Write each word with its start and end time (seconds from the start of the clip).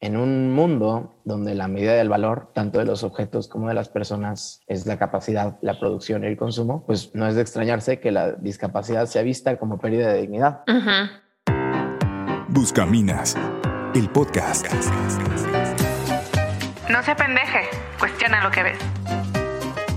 En 0.00 0.16
un 0.16 0.54
mundo 0.54 1.20
donde 1.24 1.56
la 1.56 1.66
medida 1.66 1.94
del 1.94 2.08
valor, 2.08 2.52
tanto 2.54 2.78
de 2.78 2.84
los 2.84 3.02
objetos 3.02 3.48
como 3.48 3.66
de 3.66 3.74
las 3.74 3.88
personas, 3.88 4.62
es 4.68 4.86
la 4.86 4.96
capacidad, 4.96 5.58
la 5.60 5.80
producción 5.80 6.22
y 6.22 6.28
el 6.28 6.36
consumo, 6.36 6.84
pues 6.86 7.12
no 7.16 7.26
es 7.26 7.34
de 7.34 7.42
extrañarse 7.42 7.98
que 7.98 8.12
la 8.12 8.30
discapacidad 8.32 9.06
sea 9.06 9.22
vista 9.22 9.56
como 9.56 9.78
pérdida 9.78 10.12
de 10.12 10.20
dignidad. 10.20 10.60
Buscaminas, 12.46 13.36
el 13.92 14.08
podcast. 14.10 14.72
No 16.88 17.02
se 17.02 17.16
pendeje, 17.16 17.62
cuestiona 17.98 18.44
lo 18.44 18.52
que 18.52 18.62
ves. 18.62 18.97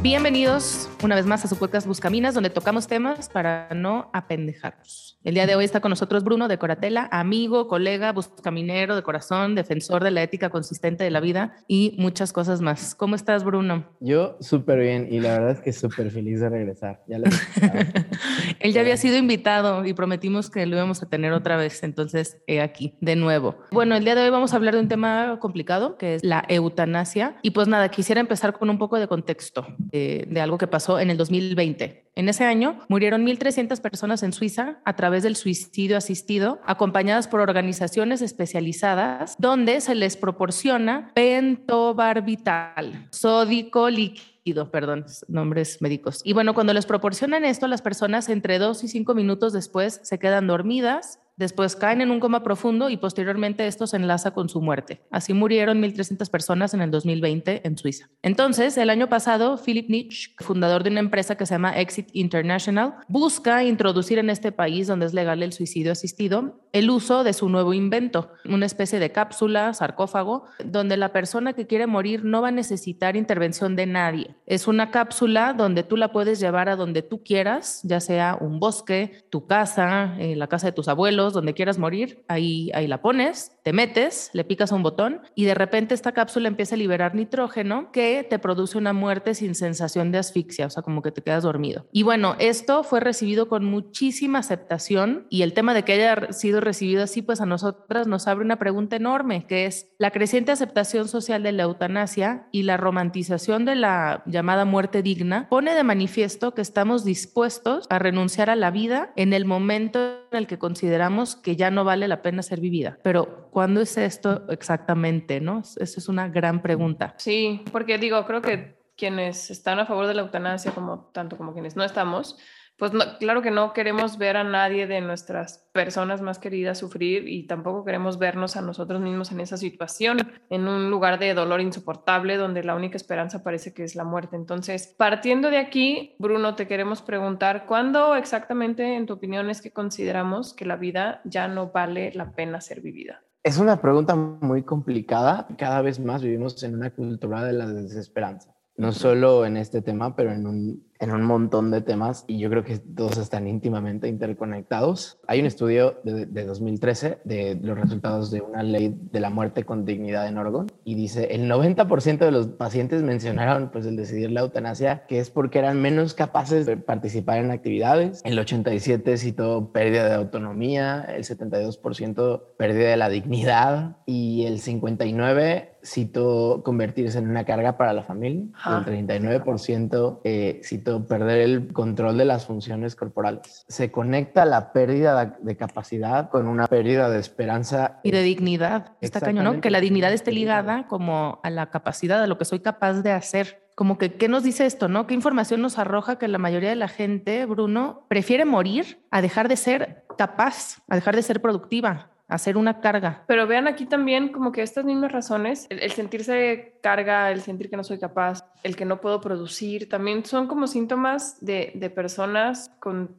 Bienvenidos 0.02 0.90
una 1.04 1.14
vez 1.14 1.28
más 1.28 1.46
a 1.46 1.48
su 1.48 1.56
podcast 1.58 1.86
Buscaminas, 1.86 2.34
donde 2.34 2.50
tocamos 2.50 2.88
temas 2.88 3.30
para 3.30 3.70
no 3.76 4.10
apendejarnos. 4.14 5.20
El 5.24 5.36
día 5.36 5.46
de 5.46 5.54
hoy 5.54 5.64
está 5.64 5.80
con 5.80 5.92
nosotros 5.92 6.24
Bruno 6.24 6.48
de 6.48 6.58
Coratela, 6.58 7.08
amigo, 7.12 7.68
colega, 7.68 8.12
buscaminero 8.12 8.96
de 8.96 9.04
corazón, 9.04 9.54
defensor 9.54 10.04
de 10.04 10.10
la 10.10 10.24
ética 10.24 10.50
consistente 10.50 11.04
de 11.04 11.12
la 11.12 11.20
vida 11.20 11.54
y 11.68 11.95
muchas 12.00 12.34
cosas 12.34 12.62
más. 12.62 12.95
¿Cómo 12.95 13.16
estás, 13.16 13.44
Bruno? 13.44 13.86
Yo 14.00 14.38
súper 14.40 14.80
bien 14.80 15.08
y 15.12 15.20
la 15.20 15.34
verdad 15.34 15.52
es 15.52 15.59
que 15.59 15.72
súper 15.72 16.09
feliz 16.09 16.40
de 16.40 16.50
regresar. 16.50 17.04
Ya 17.08 17.18
Él 18.59 18.73
ya 18.73 18.81
había 18.81 18.98
sido 18.98 19.18
invitado 19.18 19.86
y 19.86 19.94
prometimos 19.94 20.50
que 20.50 20.66
lo 20.66 20.78
íbamos 20.78 21.04
a 21.04 21.09
tener 21.09 21.31
otra 21.31 21.58
vez, 21.58 21.84
entonces 21.84 22.40
he 22.48 22.59
aquí, 22.59 22.95
de 23.02 23.16
nuevo. 23.16 23.56
Bueno, 23.72 23.95
el 23.95 24.04
día 24.04 24.16
de 24.16 24.23
hoy 24.23 24.31
vamos 24.31 24.54
a 24.54 24.56
hablar 24.56 24.73
de 24.73 24.80
un 24.80 24.88
tema 24.88 25.38
complicado, 25.40 26.00
que 26.00 26.16
es 26.16 26.23
la 26.23 26.44
eutanasia. 26.48 27.38
Y 27.44 27.52
pues 27.52 27.68
nada, 27.68 27.90
quisiera 27.90 28.20
empezar 28.20 28.58
con 28.58 28.72
un 28.72 28.80
poco 28.80 28.98
de 28.98 29.08
contexto 29.08 29.68
de 29.91 30.41
algo 30.41 30.58
que 30.58 30.68
pasó 30.68 31.00
en 31.00 31.09
el 31.09 31.18
2020. 31.18 32.12
En 32.16 32.30
ese 32.30 32.44
año 32.44 32.80
murieron 32.90 33.26
1.300 33.26 33.80
personas 33.81 34.23
en 34.23 34.34
Suiza 34.34 34.81
a 34.86 34.95
través 34.95 35.23
del 35.23 35.36
suicidio 35.36 35.98
asistido, 35.98 36.59
acompañadas 36.66 37.27
por 37.27 37.40
organizaciones 37.40 38.22
especializadas, 38.22 39.36
donde 39.40 39.81
se 39.81 39.95
les 39.95 40.17
proporciona 40.17 41.12
pentobarbital, 41.14 43.08
sódico 43.12 43.90
líquido 43.90 44.31
perdón, 44.72 45.06
nombres 45.28 45.81
médicos. 45.81 46.22
Y 46.23 46.34
bueno, 46.34 46.53
cuando 46.53 46.73
les 46.73 46.86
proporcionan 46.86 47.45
esto, 47.45 47.67
las 47.67 47.81
personas 47.81 48.28
entre 48.30 48.58
dos 48.59 48.84
y 48.84 48.88
cinco 48.88 49.14
minutos 49.14 49.53
después 49.53 50.00
se 50.03 50.19
quedan 50.19 50.47
dormidas 50.47 51.19
Después 51.42 51.75
caen 51.75 52.02
en 52.02 52.11
un 52.11 52.20
coma 52.20 52.44
profundo 52.44 52.92
y 52.92 52.97
posteriormente 52.97 53.66
esto 53.66 53.88
se 53.88 53.97
enlaza 53.97 54.30
con 54.30 54.47
su 54.47 54.61
muerte. 54.61 55.02
Así 55.09 55.34
murieron 55.34 55.81
1.300 55.81 56.30
personas 56.30 56.75
en 56.75 56.81
el 56.81 56.92
2020 56.92 57.67
en 57.67 57.78
Suiza. 57.80 58.11
Entonces, 58.22 58.78
el 58.78 58.92
año 58.92 59.09
pasado, 59.09 59.58
Philip 59.58 59.89
Nietzsche, 59.89 60.36
fundador 60.38 60.84
de 60.84 60.92
una 60.92 61.00
empresa 61.00 61.38
que 61.38 61.47
se 61.47 61.56
llama 61.56 61.75
Exit 61.80 62.09
International, 62.14 62.94
busca 63.08 63.64
introducir 63.64 64.19
en 64.19 64.30
este 64.30 64.52
país 64.52 64.86
donde 64.86 65.08
es 65.08 65.16
legal 65.16 65.42
el 65.42 65.52
suicidio 65.52 65.94
asistido 65.94 66.62
el 66.73 66.89
uso 66.89 67.23
de 67.23 67.33
su 67.33 67.50
nuevo 67.50 67.73
invento, 67.73 68.31
una 68.45 68.66
especie 68.66 69.00
de 69.00 69.11
cápsula, 69.11 69.73
sarcófago, 69.73 70.45
donde 70.64 70.97
la 70.97 71.11
persona 71.11 71.53
que 71.53 71.67
quiere 71.67 71.88
morir 71.88 72.23
no 72.23 72.41
va 72.41 72.50
a 72.50 72.52
necesitar 72.52 73.16
intervención 73.16 73.75
de 73.75 73.86
nadie. 73.86 74.36
Es 74.45 74.67
una 74.67 74.91
cápsula 74.91 75.53
donde 75.53 75.83
tú 75.83 75.97
la 75.97 76.11
puedes 76.11 76.39
llevar 76.39 76.69
a 76.69 76.75
donde 76.75 77.02
tú 77.02 77.23
quieras, 77.23 77.81
ya 77.83 78.00
sea 78.00 78.38
un 78.39 78.59
bosque, 78.59 79.23
tu 79.30 79.47
casa, 79.47 80.16
eh, 80.19 80.36
la 80.36 80.47
casa 80.47 80.67
de 80.67 80.73
tus 80.73 80.88
abuelos, 80.88 81.33
donde 81.33 81.53
quieras 81.53 81.78
morir, 81.78 82.23
ahí, 82.28 82.72
ahí 82.73 82.88
la 82.88 83.02
pones, 83.02 83.58
te 83.63 83.73
metes, 83.73 84.30
le 84.33 84.44
picas 84.44 84.72
un 84.72 84.83
botón 84.83 85.22
y 85.35 85.45
de 85.45 85.53
repente 85.53 85.94
esta 85.94 86.13
cápsula 86.13 86.47
empieza 86.47 86.75
a 86.75 86.78
liberar 86.78 87.16
nitrógeno 87.16 87.91
que 87.91 88.25
te 88.30 88.39
produce 88.39 88.78
una 88.78 88.94
muerte 88.94 89.35
sin 89.35 89.56
sensación 89.56 90.11
de 90.11 90.19
asfixia, 90.19 90.67
o 90.67 90.69
sea, 90.69 90.83
como 90.83 91.02
que 91.02 91.11
te 91.11 91.22
quedas 91.22 91.44
dormido. 91.44 91.85
Y 91.91 92.03
bueno, 92.03 92.35
esto 92.39 92.83
fue 92.83 93.00
recibido 93.00 93.47
con 93.47 93.66
muchísima 93.66 94.39
aceptación 94.39 95.28
y 95.30 95.41
el 95.41 95.53
tema 95.53 95.73
de 95.73 95.83
que 95.83 95.94
haya 95.94 96.31
sido 96.31 96.61
recibido 96.62 97.04
así, 97.04 97.22
pues 97.22 97.42
a 97.42 97.45
nosotras 97.45 98.08
nos 98.08 98.28
abre 98.28 98.45
una 98.45 98.58
pregunta 98.58 98.95
enorme, 98.95 99.45
que 99.48 99.66
es 99.66 99.92
la 99.98 100.12
creciente 100.12 100.52
aceptación 100.52 101.08
social 101.08 101.44
de 101.44 101.52
la 101.52 101.64
eutanasia 101.64 102.48
y 102.52 102.64
la 102.64 102.78
romantización 102.78 103.66
de 103.66 103.76
la 103.76 104.23
llamada 104.26 104.66
muerte 104.66 105.02
digna 105.02 105.48
pone 105.50 105.76
de 105.76 105.84
manifiesto 105.84 106.53
que 106.53 106.62
estamos 106.62 107.03
dispuestos 107.03 107.88
a 107.90 108.00
renunciar 108.00 108.50
a 108.50 108.56
la 108.56 108.72
vida 108.72 109.12
en 109.16 109.34
el 109.34 109.46
momento 109.46 110.00
en 110.31 110.38
el 110.38 110.47
que 110.47 110.59
consideramos 110.59 111.35
que 111.35 111.56
ya 111.56 111.72
no 111.72 111.84
vale 111.84 112.08
la 112.08 112.22
pena 112.22 112.41
ser 112.41 112.59
vivida. 112.62 112.97
Pero 113.03 113.50
¿cuándo 113.52 113.81
es 113.81 113.97
esto 113.97 114.44
exactamente? 114.50 115.41
¿no? 115.41 115.59
Esa 115.59 115.84
es 115.84 116.08
una 116.08 116.28
gran 116.28 116.62
pregunta. 116.62 117.16
Sí, 117.18 117.64
porque 117.72 117.97
digo, 117.97 118.25
creo 118.25 118.41
que 118.41 118.81
quienes 118.97 119.50
están 119.50 119.80
a 119.80 119.85
favor 119.85 120.08
de 120.08 120.14
la 120.14 120.22
eutanasia, 120.22 120.74
como 120.74 121.09
tanto 121.12 121.38
como 121.38 121.53
quienes 121.53 121.75
no 121.75 121.84
estamos, 121.84 122.38
pues 122.78 122.92
claro 123.20 123.42
que 123.42 123.52
no 123.52 123.74
queremos 123.74 124.18
ver 124.18 124.38
a 124.38 124.44
nadie 124.44 124.88
de 124.88 125.02
nuestras 125.02 125.70
personas 125.72 126.22
más 126.22 126.40
queridas 126.40 126.80
sufrir 126.80 127.28
y 127.28 127.46
tampoco 127.46 127.86
queremos 127.86 128.18
vernos 128.18 128.58
a 128.58 128.62
nosotros 128.62 129.00
mismos 129.02 129.32
en 129.32 129.40
esa 129.40 129.58
situación, 129.58 130.18
en 130.50 130.68
un 130.68 130.90
lugar 130.90 131.20
de 131.20 131.34
dolor 131.34 131.62
insoportable 131.62 132.38
donde 132.38 132.64
la 132.64 132.76
única 132.76 132.98
esperanza 132.98 133.44
parece 133.44 133.74
que 133.74 133.84
es 133.84 133.96
la 133.96 134.04
muerte. 134.04 134.36
Entonces, 134.36 134.96
partiendo 134.98 135.50
de 135.50 135.58
aquí, 135.58 136.16
Bruno, 136.18 136.56
te 136.56 136.68
queremos 136.68 137.02
preguntar, 137.02 137.66
¿cuándo 137.68 138.16
exactamente, 138.16 138.96
en 138.96 139.06
tu 139.06 139.14
opinión, 139.14 139.50
es 139.50 139.62
que 139.62 139.72
consideramos 139.72 140.53
que 140.53 140.66
la 140.66 140.76
vida 140.76 141.22
ya 141.24 141.48
no 141.48 141.72
vale 141.72 142.12
la 142.14 142.34
pena 142.34 142.62
ser 142.62 142.82
vivida? 142.82 143.22
Es 143.44 143.58
una 143.58 143.82
pregunta 143.82 144.16
muy 144.16 144.64
complicada. 144.64 145.48
Cada 145.58 145.82
vez 145.82 146.00
más 146.00 146.22
vivimos 146.22 146.62
en 146.64 146.76
una 146.76 146.92
cultura 146.92 147.44
de 147.44 147.53
la 147.53 147.68
desesperanza, 147.68 148.56
no 148.78 148.92
solo 148.92 149.46
en 149.46 149.58
este 149.58 149.82
tema, 149.82 150.16
pero 150.16 150.32
en 150.32 150.46
un 150.46 150.91
en 151.01 151.12
un 151.12 151.23
montón 151.23 151.72
de 151.72 151.81
temas 151.81 152.23
y 152.28 152.38
yo 152.38 152.50
creo 152.50 152.63
que 152.63 152.78
todos 152.78 153.17
están 153.17 153.47
íntimamente 153.47 154.07
interconectados. 154.07 155.19
Hay 155.28 155.39
un 155.39 155.47
estudio 155.47 156.00
de, 156.03 156.25
2013 156.45 157.19
de 157.23 157.59
los 157.62 157.78
resultados 157.78 158.29
de 158.29 158.41
una 158.41 158.62
ley 158.62 158.95
de 159.11 159.19
la 159.19 159.31
muerte 159.31 159.63
con 159.63 159.84
dignidad 159.84 160.28
en 160.28 160.38
Oregon 160.38 160.67
y 160.85 160.95
dice 160.95 161.29
el 161.31 161.50
90% 161.50 162.19
de 162.19 162.31
los 162.31 162.47
pacientes 162.47 163.01
mencionaron 163.01 163.72
pues 163.72 163.85
el 163.88 163.95
decidir 163.95 164.31
la 164.31 164.41
eutanasia 164.41 165.06
que 165.07 165.19
es 165.19 165.31
porque 165.31 165.59
eran 165.59 165.81
menos 165.81 166.13
capaces 166.13 166.67
de 166.67 166.78
participar 166.78 167.40
en 167.40 167.50
actividades. 167.50 168.22
El 168.23 168.38
87 168.38 169.17
citó 169.17 169.72
pérdida 169.72 170.07
de 170.07 170.13
autonomía, 170.13 171.03
el 171.09 171.23
72% 171.23 172.44
pérdida 172.57 172.90
de 172.90 172.97
la 172.97 173.09
dignidad 173.09 173.97
y 174.06 174.45
el 174.45 174.59
59 174.59 175.72
citó 175.84 176.61
convertirse 176.63 177.17
en 177.17 177.29
una 177.29 177.45
carga 177.45 177.78
para 177.78 177.94
la 177.94 178.03
familia. 178.03 178.44
El 178.66 179.09
39% 179.09 180.19
eh, 180.23 180.61
citó 180.63 180.91
perder 181.00 181.40
el 181.40 181.74
control 181.74 182.18
de 182.18 182.25
las 182.25 182.46
funciones 182.46 182.96
corporales. 182.96 183.63
Se 183.68 183.91
conecta 183.91 184.46
la 184.46 184.74
pérdida 184.74 185.38
de 185.40 185.57
capacidad 185.57 186.29
con 186.29 186.47
una 186.47 186.68
pérdida 186.68 187.09
de 187.09 187.19
esperanza. 187.19 188.00
Y 188.03 188.12
de 188.12 188.22
dignidad. 188.24 188.94
Está 189.02 189.22
cañón, 189.22 189.44
¿no? 189.44 189.62
Que 189.62 189.72
la 189.72 189.79
dignidad 189.79 190.13
esté 190.13 190.31
ligada 190.31 190.88
como 190.88 191.40
a 191.44 191.50
la 191.50 191.69
capacidad, 191.69 192.22
a 192.22 192.28
lo 192.28 192.38
que 192.38 192.46
soy 192.46 192.59
capaz 192.59 193.02
de 193.02 193.12
hacer. 193.12 193.62
Como 193.75 193.97
que, 193.97 194.13
¿qué 194.13 194.28
nos 194.28 194.44
dice 194.44 194.66
esto, 194.66 194.88
no? 194.88 195.07
¿Qué 195.07 195.13
información 195.13 195.62
nos 195.62 195.79
arroja 195.79 196.18
que 196.18 196.28
la 196.28 196.38
mayoría 196.38 196.69
de 196.69 196.75
la 196.75 196.88
gente, 196.88 197.46
Bruno, 197.46 198.06
prefiere 198.09 198.46
morir 198.46 199.02
a 199.12 199.22
dejar 199.22 199.47
de 199.47 199.56
ser 199.56 200.06
capaz, 200.18 200.84
a 200.88 200.96
dejar 200.96 201.16
de 201.16 201.23
ser 201.23 201.41
productiva? 201.41 202.10
Hacer 202.31 202.58
una 202.58 202.80
carga. 202.80 203.24
Pero 203.28 203.46
vean 203.46 203.68
aquí 203.68 203.86
también 203.86 204.30
como 204.30 204.52
que 204.52 204.62
estas 204.62 204.86
mismas 204.86 205.12
razones, 205.12 205.68
el, 205.69 205.92
sentirse 205.92 206.80
carga, 206.81 207.30
el 207.30 207.42
sentir 207.42 207.69
que 207.69 207.75
no 207.75 207.84
soy 207.84 208.00
capaz, 208.00 208.46
el 208.64 208.75
que 208.78 208.86
no 208.86 209.02
puedo 209.02 209.19
producir, 209.19 209.90
también 209.90 210.24
son 210.25 210.47
como 210.47 210.68
síntomas 210.68 211.38
de, 211.41 211.74
de 211.75 211.90
personas 211.90 212.72
con 212.80 213.16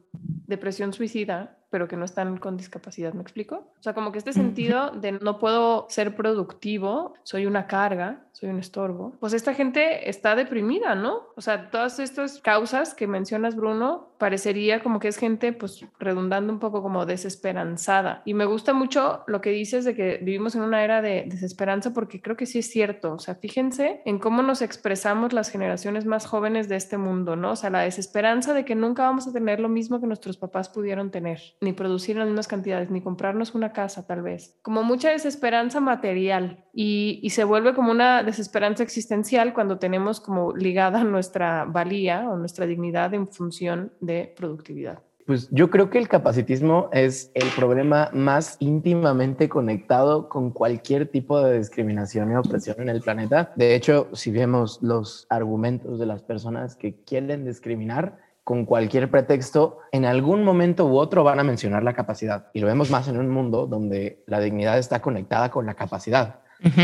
depresión 0.47 0.93
suicida 0.93 1.57
pero 1.73 1.87
que 1.87 1.97
no 1.97 2.05
están 2.05 2.37
con 2.37 2.55
discapacidad, 2.55 3.13
¿me 3.13 3.23
explico? 3.23 3.73
O 3.79 3.81
sea, 3.81 3.95
como 3.95 4.11
que 4.11 4.19
este 4.19 4.31
sentido 4.41 4.91
de 4.91 5.13
no 5.13 5.39
puedo 5.39 5.87
ser 5.89 6.15
productivo, 6.15 7.15
soy 7.23 7.47
una 7.47 7.65
carga, 7.65 8.27
soy 8.43 8.49
un 8.49 8.59
estorbo, 8.59 9.13
pues 9.21 9.31
esta 9.31 9.53
gente 9.53 10.09
está 10.09 10.35
deprimida, 10.35 10.95
¿no? 10.95 11.27
O 11.37 11.41
sea, 11.41 11.69
todas 11.69 11.99
estas 11.99 12.41
causas 12.41 12.93
que 12.93 13.07
mencionas, 13.07 13.55
Bruno, 13.55 14.09
parecería 14.17 14.83
como 14.83 14.99
que 14.99 15.07
es 15.07 15.17
gente, 15.17 15.53
pues, 15.53 15.85
redundando 15.97 16.51
un 16.51 16.59
poco 16.59 16.81
como 16.81 17.05
desesperanzada. 17.05 18.21
Y 18.25 18.33
me 18.33 18.43
gusta 18.43 18.73
mucho 18.73 19.23
lo 19.27 19.39
que 19.39 19.51
dices 19.51 19.85
de 19.85 19.95
que 19.95 20.19
vivimos 20.21 20.55
en 20.55 20.61
una 20.63 20.83
era 20.83 21.01
de 21.01 21.23
desesperanza, 21.25 21.93
porque 21.93 22.21
creo 22.21 22.35
que 22.35 22.45
sí 22.45 22.59
es 22.59 22.69
cierto. 22.69 23.13
O 23.13 23.19
sea, 23.19 23.35
fíjense 23.35 24.01
en 24.03 24.19
cómo 24.19 24.41
nos 24.41 24.61
expresamos 24.61 25.31
las 25.31 25.49
generaciones 25.49 26.05
más 26.05 26.25
jóvenes 26.25 26.67
de 26.67 26.75
este 26.75 26.97
mundo, 26.97 27.37
¿no? 27.37 27.51
O 27.51 27.55
sea, 27.55 27.69
la 27.69 27.79
desesperanza 27.79 28.53
de 28.53 28.65
que 28.65 28.75
nunca 28.75 29.03
vamos 29.03 29.25
a 29.25 29.31
tener 29.31 29.61
lo 29.61 29.69
mismo 29.69 30.01
que 30.01 30.07
nuestros 30.07 30.35
papás 30.35 30.67
pudieron 30.67 31.11
tener 31.11 31.39
ni 31.61 31.71
producir 31.71 32.17
las 32.17 32.27
mismas 32.27 32.49
cantidades, 32.49 32.89
ni 32.89 33.01
comprarnos 33.01 33.55
una 33.55 33.71
casa 33.71 34.05
tal 34.05 34.21
vez. 34.21 34.59
Como 34.63 34.83
mucha 34.83 35.11
desesperanza 35.11 35.79
material 35.79 36.62
y, 36.73 37.19
y 37.21 37.29
se 37.29 37.43
vuelve 37.43 37.73
como 37.73 37.91
una 37.91 38.23
desesperanza 38.23 38.83
existencial 38.83 39.53
cuando 39.53 39.77
tenemos 39.77 40.19
como 40.19 40.55
ligada 40.55 41.03
nuestra 41.05 41.65
valía 41.65 42.29
o 42.29 42.37
nuestra 42.37 42.65
dignidad 42.65 43.13
en 43.13 43.27
función 43.27 43.93
de 44.01 44.33
productividad. 44.35 44.99
Pues 45.25 45.49
yo 45.51 45.69
creo 45.69 45.89
que 45.89 45.99
el 45.99 46.09
capacitismo 46.09 46.89
es 46.91 47.31
el 47.33 47.47
problema 47.55 48.09
más 48.11 48.57
íntimamente 48.59 49.47
conectado 49.47 50.27
con 50.27 50.51
cualquier 50.51 51.07
tipo 51.07 51.39
de 51.39 51.59
discriminación 51.59 52.31
y 52.31 52.35
opresión 52.35 52.81
en 52.81 52.89
el 52.89 53.01
planeta. 53.01 53.53
De 53.55 53.73
hecho, 53.73 54.09
si 54.11 54.31
vemos 54.31 54.79
los 54.81 55.25
argumentos 55.29 55.97
de 55.97 56.07
las 56.07 56.23
personas 56.23 56.75
que 56.75 56.95
quieren 57.05 57.45
discriminar, 57.45 58.17
con 58.43 58.65
cualquier 58.65 59.09
pretexto, 59.09 59.79
en 59.93 60.03
algún 60.03 60.43
momento 60.43 60.85
u 60.85 60.97
otro 60.97 61.23
van 61.23 61.39
a 61.39 61.43
mencionar 61.43 61.83
la 61.83 61.93
capacidad. 61.93 62.47
Y 62.53 62.59
lo 62.59 62.67
vemos 62.67 62.91
más 62.91 63.07
en 63.07 63.17
un 63.17 63.29
mundo 63.29 63.67
donde 63.67 64.21
la 64.27 64.41
dignidad 64.41 64.77
está 64.77 65.01
conectada 65.01 65.49
con 65.49 65.65
la 65.65 65.75
capacidad. 65.75 66.41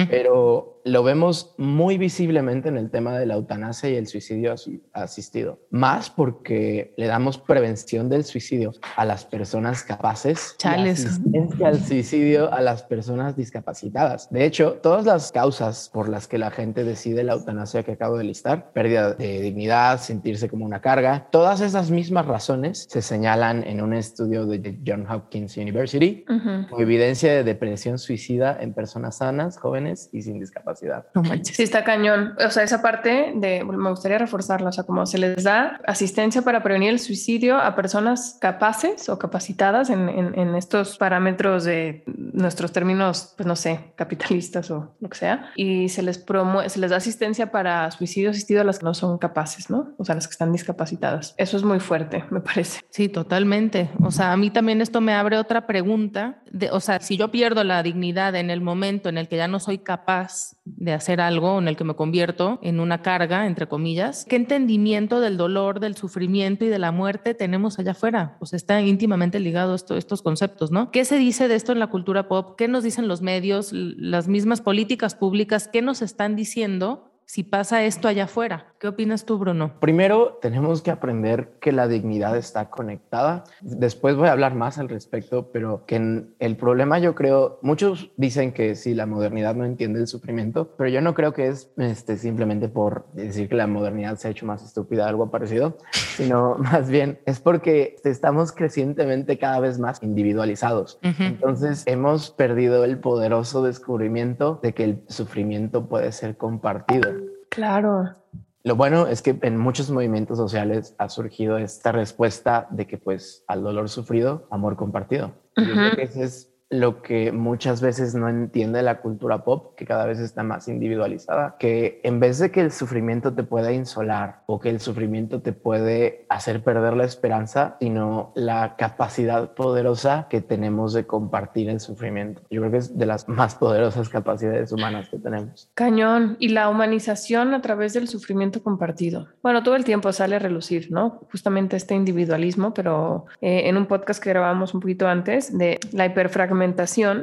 Pero 0.09 0.78
lo 0.85 1.03
vemos 1.03 1.53
muy 1.57 1.97
visiblemente 1.97 2.69
en 2.69 2.77
el 2.77 2.89
tema 2.89 3.17
de 3.17 3.25
la 3.25 3.35
eutanasia 3.35 3.89
y 3.89 3.95
el 3.95 4.07
suicidio 4.07 4.55
asistido, 4.93 5.59
más 5.69 6.09
porque 6.09 6.93
le 6.97 7.07
damos 7.07 7.37
prevención 7.37 8.09
del 8.09 8.23
suicidio 8.23 8.71
a 8.95 9.05
las 9.05 9.25
personas 9.25 9.83
capaces 9.83 10.55
Chales. 10.57 11.03
y 11.03 11.07
asistencia 11.07 11.67
al 11.67 11.83
suicidio 11.83 12.53
a 12.53 12.61
las 12.61 12.83
personas 12.83 13.35
discapacitadas. 13.35 14.29
De 14.29 14.45
hecho, 14.45 14.79
todas 14.81 15.05
las 15.05 15.31
causas 15.31 15.89
por 15.93 16.09
las 16.09 16.27
que 16.27 16.37
la 16.37 16.51
gente 16.51 16.83
decide 16.83 17.23
la 17.23 17.33
eutanasia 17.33 17.83
que 17.83 17.93
acabo 17.93 18.17
de 18.17 18.23
listar, 18.23 18.71
pérdida 18.71 19.13
de 19.13 19.41
dignidad, 19.41 19.99
sentirse 19.99 20.49
como 20.49 20.65
una 20.65 20.81
carga, 20.81 21.27
todas 21.31 21.61
esas 21.61 21.91
mismas 21.91 22.25
razones 22.25 22.87
se 22.89 23.01
señalan 23.01 23.63
en 23.63 23.81
un 23.81 23.93
estudio 23.93 24.45
de 24.45 24.79
John 24.85 25.05
Hopkins 25.09 25.57
University 25.57 26.23
con 26.25 26.81
evidencia 26.81 27.33
de 27.33 27.43
depresión 27.43 27.97
suicida 27.97 28.57
en 28.59 28.73
personas 28.73 29.17
sanas, 29.17 29.57
jóvenes 29.57 30.09
y 30.11 30.21
sin 30.21 30.39
discapacidad. 30.39 30.68
No 31.15 31.23
manches. 31.23 31.55
Sí, 31.55 31.63
está 31.63 31.83
cañón. 31.83 32.35
O 32.45 32.49
sea, 32.49 32.63
esa 32.63 32.81
parte 32.81 33.33
de, 33.35 33.63
me 33.63 33.89
gustaría 33.89 34.17
reforzarla, 34.17 34.69
o 34.69 34.71
sea, 34.71 34.83
como 34.83 35.05
se 35.05 35.17
les 35.17 35.43
da 35.43 35.79
asistencia 35.85 36.41
para 36.41 36.63
prevenir 36.63 36.89
el 36.89 36.99
suicidio 36.99 37.57
a 37.57 37.75
personas 37.75 38.37
capaces 38.39 39.09
o 39.09 39.17
capacitadas 39.19 39.89
en, 39.89 40.09
en, 40.09 40.55
estos 40.55 40.97
parámetros 40.97 41.63
de 41.63 42.03
nuestros 42.07 42.71
términos, 42.71 43.33
pues 43.37 43.47
no 43.47 43.55
sé, 43.55 43.93
capitalistas 43.95 44.71
o 44.71 44.95
lo 44.99 45.09
que 45.09 45.17
sea, 45.17 45.51
y 45.55 45.89
se 45.89 46.01
les 46.01 46.17
promueve, 46.17 46.69
se 46.69 46.79
les 46.79 46.91
da 46.91 46.97
asistencia 46.97 47.51
para 47.51 47.89
suicidio 47.91 48.31
asistido 48.31 48.61
a 48.61 48.63
las 48.63 48.79
que 48.79 48.85
no 48.85 48.93
son 48.93 49.17
capaces, 49.17 49.69
¿no? 49.69 49.93
O 49.97 50.05
sea, 50.05 50.15
las 50.15 50.27
que 50.27 50.31
están 50.31 50.51
discapacitadas. 50.51 51.33
Eso 51.37 51.57
es 51.57 51.63
muy 51.63 51.79
fuerte, 51.79 52.23
me 52.29 52.41
parece. 52.41 52.81
Sí, 52.89 53.09
totalmente. 53.09 53.89
O 54.01 54.11
sea, 54.11 54.31
a 54.31 54.37
mí 54.37 54.49
también 54.49 54.81
esto 54.81 55.01
me 55.01 55.13
abre 55.13 55.37
otra 55.37 55.67
pregunta, 55.67 56.41
de, 56.51 56.71
o 56.71 56.79
sea, 56.79 56.99
si 56.99 57.17
yo 57.17 57.31
pierdo 57.31 57.63
la 57.63 57.83
dignidad 57.83 58.35
en 58.35 58.49
el 58.49 58.61
momento 58.61 59.09
en 59.09 59.17
el 59.17 59.27
que 59.27 59.37
ya 59.37 59.47
no 59.47 59.59
soy 59.59 59.79
capaz 59.79 60.55
de 60.77 60.93
hacer 60.93 61.21
algo, 61.21 61.59
en 61.59 61.67
el 61.67 61.75
que 61.75 61.83
me 61.83 61.95
convierto 61.95 62.59
en 62.61 62.79
una 62.79 63.01
carga, 63.01 63.47
entre 63.47 63.67
comillas, 63.67 64.25
¿qué 64.29 64.35
entendimiento 64.35 65.19
del 65.19 65.37
dolor, 65.37 65.79
del 65.79 65.95
sufrimiento 65.95 66.65
y 66.65 66.69
de 66.69 66.79
la 66.79 66.91
muerte 66.91 67.33
tenemos 67.33 67.79
allá 67.79 67.91
afuera? 67.91 68.35
Pues 68.39 68.53
está 68.53 68.81
íntimamente 68.81 69.39
ligado 69.39 69.75
esto, 69.75 69.97
estos 69.97 70.21
conceptos, 70.21 70.71
¿no? 70.71 70.91
¿Qué 70.91 71.05
se 71.05 71.17
dice 71.17 71.47
de 71.47 71.55
esto 71.55 71.71
en 71.71 71.79
la 71.79 71.87
cultura 71.87 72.27
pop? 72.27 72.55
¿Qué 72.57 72.67
nos 72.67 72.83
dicen 72.83 73.07
los 73.07 73.21
medios, 73.21 73.71
las 73.73 74.27
mismas 74.27 74.61
políticas 74.61 75.15
públicas? 75.15 75.67
¿Qué 75.67 75.81
nos 75.81 76.01
están 76.01 76.35
diciendo 76.35 77.09
si 77.29 77.43
pasa 77.43 77.83
esto 77.83 78.07
allá 78.07 78.23
afuera. 78.23 78.68
¿Qué 78.79 78.87
opinas 78.87 79.25
tú, 79.25 79.37
Bruno? 79.37 79.73
Primero, 79.81 80.39
tenemos 80.41 80.81
que 80.81 80.89
aprender 80.89 81.49
que 81.59 81.73
la 81.73 81.89
dignidad 81.89 82.37
está 82.37 82.69
conectada. 82.69 83.43
Después 83.59 84.15
voy 84.15 84.29
a 84.29 84.31
hablar 84.31 84.55
más 84.55 84.77
al 84.77 84.87
respecto, 84.87 85.51
pero 85.51 85.83
que 85.85 86.23
el 86.39 86.55
problema 86.55 86.97
yo 86.97 87.13
creo, 87.13 87.59
muchos 87.61 88.09
dicen 88.15 88.53
que 88.53 88.75
si 88.75 88.93
la 88.93 89.05
modernidad 89.05 89.53
no 89.53 89.65
entiende 89.65 89.99
el 89.99 90.07
sufrimiento, 90.07 90.75
pero 90.77 90.89
yo 90.89 91.01
no 91.01 91.13
creo 91.13 91.33
que 91.33 91.49
es 91.49 91.73
este, 91.75 92.15
simplemente 92.15 92.69
por 92.69 93.11
decir 93.11 93.49
que 93.49 93.55
la 93.55 93.67
modernidad 93.67 94.15
se 94.15 94.29
ha 94.29 94.31
hecho 94.31 94.45
más 94.45 94.63
estúpida, 94.63 95.09
algo 95.09 95.29
parecido, 95.29 95.77
sino 95.91 96.55
más 96.57 96.89
bien 96.89 97.19
es 97.25 97.41
porque 97.41 97.97
estamos 98.05 98.53
crecientemente 98.53 99.37
cada 99.37 99.59
vez 99.59 99.77
más 99.77 100.01
individualizados. 100.03 100.99
Entonces, 101.01 101.83
hemos 101.85 102.31
perdido 102.31 102.85
el 102.85 102.97
poderoso 102.99 103.61
descubrimiento 103.61 104.57
de 104.63 104.73
que 104.73 104.85
el 104.85 105.03
sufrimiento 105.09 105.89
puede 105.89 106.13
ser 106.13 106.37
compartido. 106.37 107.11
Claro. 107.49 108.15
Lo 108.63 108.75
bueno 108.75 109.07
es 109.07 109.21
que 109.21 109.37
en 109.41 109.57
muchos 109.57 109.89
movimientos 109.89 110.37
sociales 110.37 110.93
ha 110.97 111.07
surgido 111.07 111.57
esta 111.57 111.91
respuesta 111.91 112.67
de 112.71 112.87
que 112.87 112.97
pues 112.97 113.43
al 113.47 113.63
dolor 113.63 113.89
sufrido, 113.89 114.47
amor 114.51 114.75
compartido. 114.75 115.33
Yo 115.55 115.73
creo 115.73 115.95
que 115.95 116.03
ese 116.03 116.23
es 116.23 116.48
lo 116.69 117.01
que 117.01 117.31
muchas 117.31 117.81
veces 117.81 118.13
no 118.13 118.29
entiende 118.29 118.83
la 118.83 119.01
cultura 119.01 119.43
pop, 119.43 119.75
que 119.75 119.85
cada 119.85 120.05
vez 120.05 120.19
está 120.19 120.43
más 120.43 120.67
individualizada, 120.67 121.55
que 121.57 121.99
en 122.03 122.19
vez 122.19 122.37
de 122.37 122.51
que 122.51 122.61
el 122.61 122.71
sufrimiento 122.71 123.33
te 123.33 123.43
pueda 123.43 123.71
insolar 123.71 124.43
o 124.45 124.59
que 124.59 124.69
el 124.69 124.79
sufrimiento 124.79 125.41
te 125.41 125.51
puede 125.51 126.25
hacer 126.29 126.63
perder 126.63 126.95
la 126.95 127.05
esperanza, 127.05 127.77
sino 127.79 128.31
la 128.35 128.75
capacidad 128.77 129.53
poderosa 129.55 130.27
que 130.29 130.41
tenemos 130.41 130.93
de 130.93 131.07
compartir 131.07 131.69
el 131.69 131.79
sufrimiento. 131.79 132.43
Yo 132.51 132.61
creo 132.61 132.71
que 132.71 132.77
es 132.77 132.97
de 132.97 133.05
las 133.07 133.27
más 133.27 133.55
poderosas 133.55 134.09
capacidades 134.09 134.71
humanas 134.71 135.09
que 135.09 135.17
tenemos. 135.17 135.69
Cañón. 135.73 136.37
Y 136.39 136.49
la 136.49 136.69
humanización 136.69 137.53
a 137.53 137.61
través 137.61 137.93
del 137.93 138.07
sufrimiento 138.07 138.61
compartido. 138.61 139.27
Bueno, 139.41 139.63
todo 139.63 139.75
el 139.75 139.83
tiempo 139.83 140.11
sale 140.13 140.35
a 140.35 140.39
relucir, 140.39 140.91
¿no? 140.91 141.21
Justamente 141.31 141.77
este 141.77 141.95
individualismo, 141.95 142.73
pero 142.73 143.25
eh, 143.41 143.63
en 143.65 143.77
un 143.77 143.87
podcast 143.87 144.21
que 144.21 144.29
grabamos 144.29 144.73
un 144.73 144.81
poquito 144.81 145.07
antes 145.07 145.57
de 145.57 145.79
la 145.91 146.05
hiperfragmentación 146.05 146.58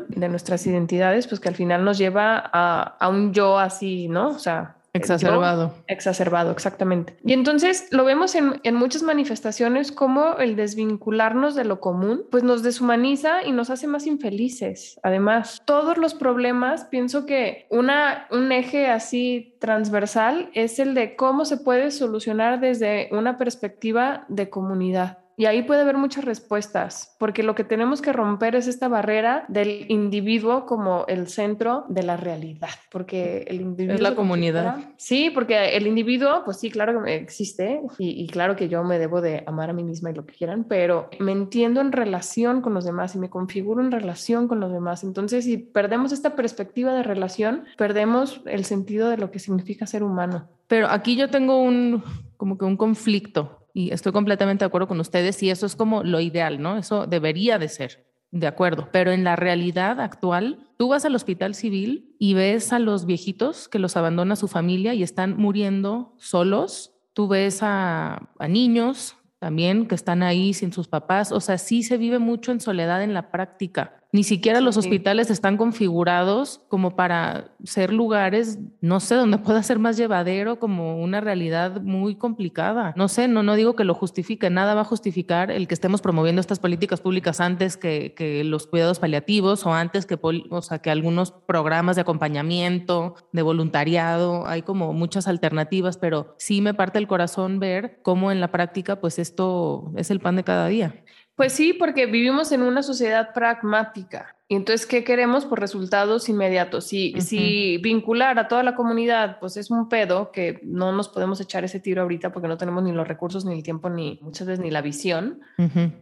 de 0.09 0.29
nuestras 0.29 0.67
identidades, 0.67 1.27
pues 1.27 1.41
que 1.41 1.49
al 1.49 1.55
final 1.55 1.85
nos 1.85 1.99
lleva 1.99 2.39
a, 2.53 3.09
un 3.09 3.33
yo 3.33 3.59
así, 3.59 4.09
¿no? 4.09 4.29
O 4.29 4.39
sea, 4.39 4.77
Exacerbado. 4.93 5.75
exacerbado, 5.89 6.51
exactamente. 6.53 7.19
Y 7.23 7.35
entonces 7.35 7.89
lo 7.91 8.07
vemos 8.07 8.35
en, 8.35 8.61
en, 8.63 8.75
muchas 8.75 9.03
manifestaciones 9.03 9.93
como 9.93 10.39
el 10.39 10.57
desvincularnos 10.57 11.55
de 11.55 11.65
lo 11.65 11.81
común, 11.81 12.25
pues 12.31 12.43
nos 12.43 12.63
deshumaniza 12.63 13.45
y 13.45 13.53
nos 13.53 13.69
hace 13.69 13.87
más 13.87 14.07
infelices. 14.07 14.99
Además, 15.03 15.61
todos 15.67 15.99
los 15.99 16.15
problemas, 16.15 16.85
pienso 16.85 17.27
que 17.27 17.67
una, 17.69 18.27
un 18.31 18.51
eje 18.53 18.89
así 18.89 19.55
transversal 19.61 20.51
es 20.55 20.79
el 20.79 20.95
de 20.95 21.15
cómo 21.15 21.45
se 21.45 21.59
puede 21.59 21.91
solucionar 21.91 22.59
desde 22.61 23.11
una 23.13 23.37
perspectiva 23.37 24.25
de 24.29 24.49
comunidad. 24.49 25.19
Y 25.39 25.45
ahí 25.45 25.63
puede 25.63 25.83
haber 25.83 25.99
muchas 25.99 26.25
respuestas, 26.25 27.15
porque 27.19 27.43
lo 27.43 27.55
que 27.55 27.63
tenemos 27.63 28.01
que 28.01 28.13
romper 28.13 28.57
es 28.57 28.67
esta 28.67 28.89
barrera 28.89 29.45
del 29.49 29.85
individuo 29.91 30.65
como 30.65 31.05
el 31.09 31.29
centro 31.29 31.85
de 31.89 32.03
la 32.03 32.17
realidad, 32.17 32.71
porque 32.91 33.45
el 33.49 33.61
individuo... 33.61 33.97
Es 33.97 34.01
la 34.01 34.15
comunidad. 34.15 34.79
Sí, 34.97 35.31
porque 35.31 35.77
el 35.77 35.87
individuo, 35.87 36.43
pues 36.45 36.59
sí, 36.59 36.71
claro 36.71 37.05
que 37.05 37.17
existe 37.17 37.83
y, 37.99 38.27
claro 38.29 38.57
que 38.57 38.71
yo 38.71 38.83
me 38.83 38.99
debo 38.99 39.21
de 39.21 39.45
amar 39.47 39.69
a 39.69 39.73
mí 39.75 39.85
misma 39.85 40.11
y 40.11 40.15
lo 40.15 40.25
que 40.25 40.35
quieran, 40.35 40.65
pero 40.65 41.11
me 41.21 41.33
entiendo 41.33 41.83
en 41.83 41.93
relación 41.93 42.63
con 42.63 42.73
los 42.73 42.87
demás 42.87 43.15
y 43.15 43.19
me 43.19 43.29
configuro 43.29 43.83
en 43.83 43.91
relación 43.91 44.49
con 44.49 44.59
los 44.59 44.73
demás. 44.73 45.05
Entonces, 45.05 45.45
si 45.45 45.59
perdemos 45.59 46.13
esta 46.13 46.35
perspectiva 46.35 46.95
de 46.95 47.03
relación, 47.03 47.65
perdemos 47.77 48.41
el 48.47 48.65
sentido 48.65 49.11
de 49.11 49.19
lo 49.19 49.31
que 49.31 49.39
significa 49.39 49.87
ser 49.87 50.03
humano. 50.03 50.49
Pero 50.67 50.89
aquí 50.89 51.15
yo 51.15 51.29
tengo 51.29 51.61
un, 51.61 52.03
como 52.39 52.57
que 52.57 52.65
un 52.65 52.77
conflicto 52.77 53.66
y 53.77 53.93
estoy 53.93 54.11
completamente 54.11 54.65
de 54.65 54.69
acuerdo 54.69 54.89
con 54.89 55.01
ustedes 55.01 55.43
y 55.43 55.51
eso 55.51 55.67
es 55.67 55.77
como 55.77 56.03
lo 56.03 56.19
ideal, 56.21 56.63
¿no? 56.63 56.79
Eso 56.79 57.07
debería 57.07 57.59
de 57.59 57.69
ser, 57.69 58.07
de 58.31 58.47
acuerdo. 58.47 58.89
Pero 58.91 59.13
en 59.13 59.23
la 59.23 59.37
realidad 59.37 60.01
actual, 60.01 60.71
tú 60.79 60.89
vas 60.89 61.05
al 61.05 61.15
hospital 61.15 61.55
civil 61.55 62.17
y 62.19 62.33
ves 62.33 62.73
a 62.73 62.79
los 62.79 63.05
viejitos 63.05 63.69
que 63.69 63.79
los 63.79 63.95
abandona 63.99 64.35
su 64.35 64.49
familia 64.49 64.95
y 64.95 65.03
están 65.03 65.37
muriendo 65.37 66.15
solos. 66.17 66.95
Tú 67.13 67.29
ves 67.29 67.59
a, 67.61 68.31
a 68.39 68.49
niños 68.49 69.19
también 69.41 69.87
que 69.87 69.95
están 69.95 70.23
ahí 70.23 70.55
sin 70.55 70.73
sus 70.73 70.89
papás. 70.89 71.31
O 71.31 71.41
sea, 71.41 71.59
sí 71.59 71.83
se 71.83 71.99
vive 71.99 72.19
mucho 72.19 72.53
en 72.53 72.61
soledad 72.61 73.03
en 73.03 73.13
la 73.13 73.31
práctica. 73.31 74.03
Ni 74.13 74.25
siquiera 74.25 74.61
los 74.61 74.77
hospitales 74.77 75.31
están 75.31 75.57
configurados 75.57 76.63
como 76.69 76.97
para 76.97 77.53
ser 77.65 77.93
lugares, 77.93 78.59
no 78.81 79.01
sé, 79.01 79.15
donde 79.15 79.39
pueda 79.47 79.63
ser 79.63 79.79
más 79.79 79.97
llevadero, 79.97 80.59
como 80.59 81.03
una 81.03 81.21
realidad 81.21 81.81
muy 81.83 82.15
complicada. 82.15 82.95
No 82.97 83.09
sé, 83.09 83.29
no, 83.29 83.43
no 83.43 83.57
digo 83.57 83.77
que 83.77 83.85
lo 83.85 83.95
justifique, 83.95 84.49
nada 84.49 84.75
va 84.75 84.83
a 84.83 84.85
justificar 84.85 85.51
el 85.51 85.69
que 85.69 85.75
estemos 85.75 86.01
promoviendo 86.01 86.41
estas 86.41 86.61
políticas 86.61 87.01
públicas 87.01 87.41
antes 87.41 87.77
que, 87.77 88.15
que 88.15 88.45
los 88.45 88.67
cuidados 88.67 89.01
paliativos 89.01 89.67
o 89.67 89.75
antes 89.75 90.07
que, 90.07 90.19
o 90.23 90.63
sea, 90.63 90.79
que 90.79 90.91
algunos 90.91 91.33
programas 91.33 91.97
de 91.97 92.03
acompañamiento, 92.03 93.17
de 93.33 93.43
voluntariado, 93.43 94.47
hay 94.47 94.63
como 94.63 94.93
muchas 94.93 95.29
alternativas, 95.29 95.99
pero 95.99 96.35
sí 96.39 96.63
me 96.63 96.75
parte 96.75 96.99
el 96.99 97.07
corazón 97.07 97.59
ver 97.59 98.01
cómo 98.03 98.31
en 98.33 98.41
la 98.41 98.53
práctica 98.53 99.01
pues 99.01 99.19
esto 99.19 99.93
es 99.97 100.11
el 100.11 100.21
pan 100.21 100.37
de 100.37 100.45
cada 100.45 100.69
día. 100.69 101.05
Pues 101.37 101.53
sí, 101.53 101.75
porque 101.75 102.07
vivimos 102.07 102.51
en 102.51 102.63
una 102.63 102.83
sociedad 102.83 103.35
pragmática. 103.35 104.37
Y 104.49 104.55
entonces, 104.55 104.87
¿qué 104.87 105.05
queremos? 105.05 105.45
Por 105.45 105.61
resultados 105.61 106.29
inmediatos. 106.29 106.87
Si, 106.87 107.21
si 107.21 107.79
vincular 107.79 108.39
a 108.39 108.49
toda 108.49 108.63
la 108.63 108.75
comunidad, 108.75 109.39
pues 109.39 109.57
es 109.57 109.71
un 109.71 109.89
pedo 109.89 110.31
que 110.33 110.61
no 110.63 110.93
nos 110.93 111.09
podemos 111.09 111.41
echar 111.41 111.65
ese 111.65 111.81
tiro 111.81 112.03
ahorita 112.03 112.33
porque 112.33 112.49
no 112.49 112.57
tenemos 112.57 112.83
ni 112.85 112.93
los 112.93 113.07
recursos, 113.07 113.45
ni 113.45 113.55
el 113.55 113.63
tiempo, 113.63 113.91
ni 113.91 114.19
muchas 114.23 114.47
veces 114.47 114.65
ni 114.65 114.71
la 114.71 114.83
visión. 114.83 115.41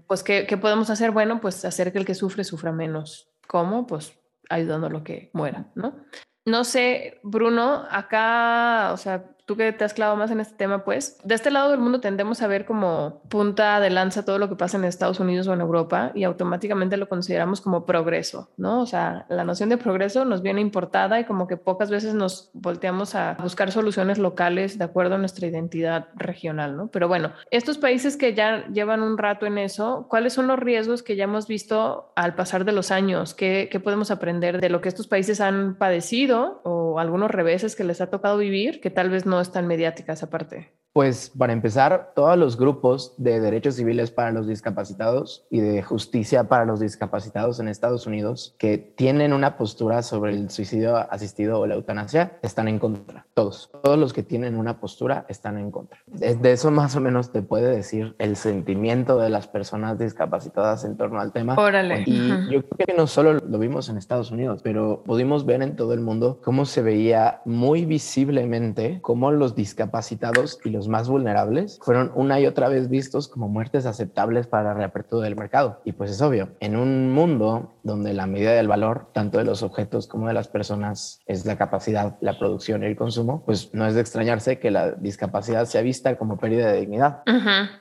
Pues, 0.07 0.23
¿qué, 0.23 0.47
¿qué 0.47 0.57
podemos 0.57 0.91
hacer? 0.91 1.11
Bueno, 1.11 1.41
pues 1.41 1.65
hacer 1.65 1.91
que 1.91 1.99
el 1.99 2.05
que 2.05 2.15
sufre 2.15 2.45
sufra 2.45 2.71
menos. 2.71 3.29
¿Cómo? 3.47 3.87
Pues 3.87 4.19
ayudando 4.51 4.87
a 4.87 4.91
lo 4.91 5.03
que 5.03 5.31
muera, 5.33 5.67
¿no? 5.75 5.97
No 6.45 6.65
sé, 6.65 7.21
Bruno, 7.23 7.85
acá, 7.91 8.93
o 8.93 8.99
sea, 8.99 9.34
tú 9.47 9.57
que 9.57 9.73
te 9.73 9.85
has 9.85 9.95
clavado 9.95 10.17
más 10.17 10.31
en 10.31 10.41
este 10.41 10.57
tema, 10.57 10.85
pues, 10.85 11.19
de 11.25 11.35
este 11.35 11.51
lado 11.51 11.71
del 11.71 11.81
mundo 11.81 12.01
tendemos 12.01 12.43
a 12.43 12.47
ver 12.47 12.65
como 12.65 13.23
punta 13.29 13.79
de 13.81 13.91
lanza 13.91 14.25
todo 14.25 14.39
lo 14.39 14.49
que 14.49 14.57
pasa 14.57 14.77
en 14.77 14.85
Estados 14.85 15.21
Unidos 15.21 15.47
o 15.49 15.53
en 15.53 15.61
Europa 15.61 16.13
y 16.15 16.25
automáticamente 16.25 16.97
lo 16.97 17.09
consideramos 17.09 17.61
como 17.61 17.85
progreso, 17.85 18.51
¿no? 18.57 18.81
O 18.81 18.87
sea, 18.87 19.27
la 19.29 19.45
noción 19.45 19.69
de 19.69 19.77
progreso 19.77 20.25
nos 20.25 20.43
viene 20.43 20.61
importada 20.61 21.21
y 21.21 21.25
como 21.25 21.47
que 21.47 21.57
pocas 21.57 21.91
veces 21.91 22.15
nos 22.15 22.51
volteamos 22.55 23.15
a 23.15 23.37
buscar 23.43 23.71
soluciones 23.71 24.19
locales 24.19 24.79
de 24.79 24.85
acuerdo 24.85 25.17
a 25.17 25.19
nuestra 25.19 25.47
identidad 25.47 26.09
regional, 26.15 26.77
¿no? 26.77 26.89
Pero 26.89 27.09
bueno, 27.09 27.33
estos 27.51 27.79
países 27.79 28.17
que 28.17 28.35
ya 28.35 28.67
llevan 28.69 29.03
un 29.03 29.19
rato 29.19 29.47
en 29.47 29.59
eso, 29.59 30.07
¿cuáles 30.09 30.33
son 30.33 30.47
los 30.47 30.59
riesgos 30.59 31.03
que 31.03 31.17
ya 31.17 31.25
hemos 31.25 31.47
visto 31.47 32.13
al 32.17 32.35
pasar 32.35 32.65
de 32.65 32.73
los 32.73 32.91
años? 32.91 33.35
¿Qué, 33.35 33.69
qué 33.71 33.81
podemos 33.81 34.11
aprender 34.11 34.61
de 34.61 34.71
lo 34.71 34.81
que 34.81 34.89
estos 34.89 35.07
países 35.07 35.41
han 35.41 35.75
padecido 35.75 36.61
o 36.65 36.99
algunos 36.99 37.31
reveses 37.31 37.77
que 37.77 37.85
les 37.85 38.01
ha 38.01 38.09
tocado 38.09 38.39
vivir 38.39 38.81
que 38.81 38.91
tal 38.91 39.11
vez 39.11 39.27
no 39.27 39.34
es 39.41 39.53
tan 39.53 39.67
mediática 39.67 40.13
esa 40.13 40.31
parte? 40.31 40.73
Pues 40.95 41.33
para 41.37 41.53
empezar, 41.53 42.13
todos 42.15 42.39
los 42.39 42.57
grupos 42.57 43.15
de 43.17 43.41
derechos 43.41 43.75
civiles 43.75 44.13
para 44.13 44.31
los 44.31 44.47
discapacitados 44.47 45.45
y 45.51 45.59
de 45.59 45.83
justicia 45.83 46.45
para 46.45 46.65
los 46.65 46.79
discapacitados 46.79 47.59
en 47.59 47.67
Estados 47.67 48.07
Unidos 48.07 48.55
que 48.59 48.79
tienen 48.79 49.33
una 49.33 49.57
postura 49.57 50.05
sobre 50.05 50.31
el 50.31 50.51
suicidio 50.51 50.97
asistido 50.97 51.59
o 51.59 51.67
la 51.67 51.75
eutanasia 51.75 52.39
están 52.43 52.69
en 52.69 52.79
contra. 52.79 53.27
Todos, 53.35 53.73
todos 53.83 53.99
los 53.99 54.13
que 54.13 54.23
tienen 54.23 54.57
una 54.57 54.79
postura 54.79 55.27
están 55.29 55.59
en 55.59 55.73
contra. 55.73 55.99
De 56.07 56.53
eso 56.53 56.71
más 56.71 56.95
o 56.95 57.01
menos 57.01 57.33
te 57.33 57.43
puede 57.43 57.75
decir 57.75 58.15
el 58.21 58.37
sentimiento 58.37 59.19
de 59.19 59.31
las 59.31 59.49
personas 59.49 59.99
discapacitadas 59.99 60.85
en 60.85 60.97
torno 60.97 61.19
al 61.21 61.33
tema. 61.33 61.57
Órale. 61.57 62.05
Y 62.07 62.29
yo 62.53 62.63
creo 62.69 62.87
que 62.87 62.95
no 62.95 63.09
solo 63.09 63.33
lo 63.33 63.59
vimos 63.59 63.89
en 63.89 63.99
Estados 63.99 64.31
Unidos, 64.31 64.61
pero 64.63 65.03
pudimos 65.05 65.45
ver 65.45 65.61
en 65.63 65.75
todo 65.75 65.93
el 65.93 66.03
mundo 66.03 66.39
cómo 66.45 66.65
se 66.67 66.83
veía 66.83 67.41
muy 67.45 67.85
visiblemente 67.85 69.01
cómo 69.03 69.33
los 69.33 69.57
discapacitados 69.57 70.61
y 70.65 70.71
los 70.71 70.84
más 70.89 71.09
vulnerables 71.09 71.79
fueron 71.83 72.13
una 72.15 72.41
y 72.41 72.47
otra 72.47 72.69
vez 72.69 72.89
vistos 72.89 73.29
como 73.29 73.49
muertes 73.49 73.87
aceptables 73.87 74.47
para 74.47 74.65
la 74.65 74.75
reapertura 74.75 75.25
del 75.25 75.37
mercado. 75.37 75.81
Y 75.85 75.93
pues 75.93 76.11
es 76.11 76.21
obvio, 76.23 76.51
en 76.61 76.77
un 76.77 77.13
mundo 77.13 77.75
donde 77.83 78.15
la 78.15 78.27
medida 78.27 78.53
del 78.53 78.69
valor, 78.69 79.09
tanto 79.13 79.39
de 79.39 79.45
los 79.45 79.63
objetos 79.63 80.07
como 80.07 80.29
de 80.29 80.35
las 80.35 80.49
personas, 80.49 81.21
es 81.27 81.45
la 81.47 81.57
capacidad, 81.57 82.17
la 82.21 82.39
producción 82.39 82.83
y 82.83 82.87
el 82.87 82.97
consumo, 82.97 83.43
pues 83.45 83.71
no 83.73 83.87
es 83.87 83.95
de 83.95 84.01
extrañarse 84.01 84.59
que 84.59 84.71
la 84.71 84.93
discapacidad 84.93 85.67
sea 85.67 85.83
vista 85.83 86.17
como 86.17 86.39
pérdida 86.39 86.73
de 86.73 86.81
dignidad. 86.81 87.23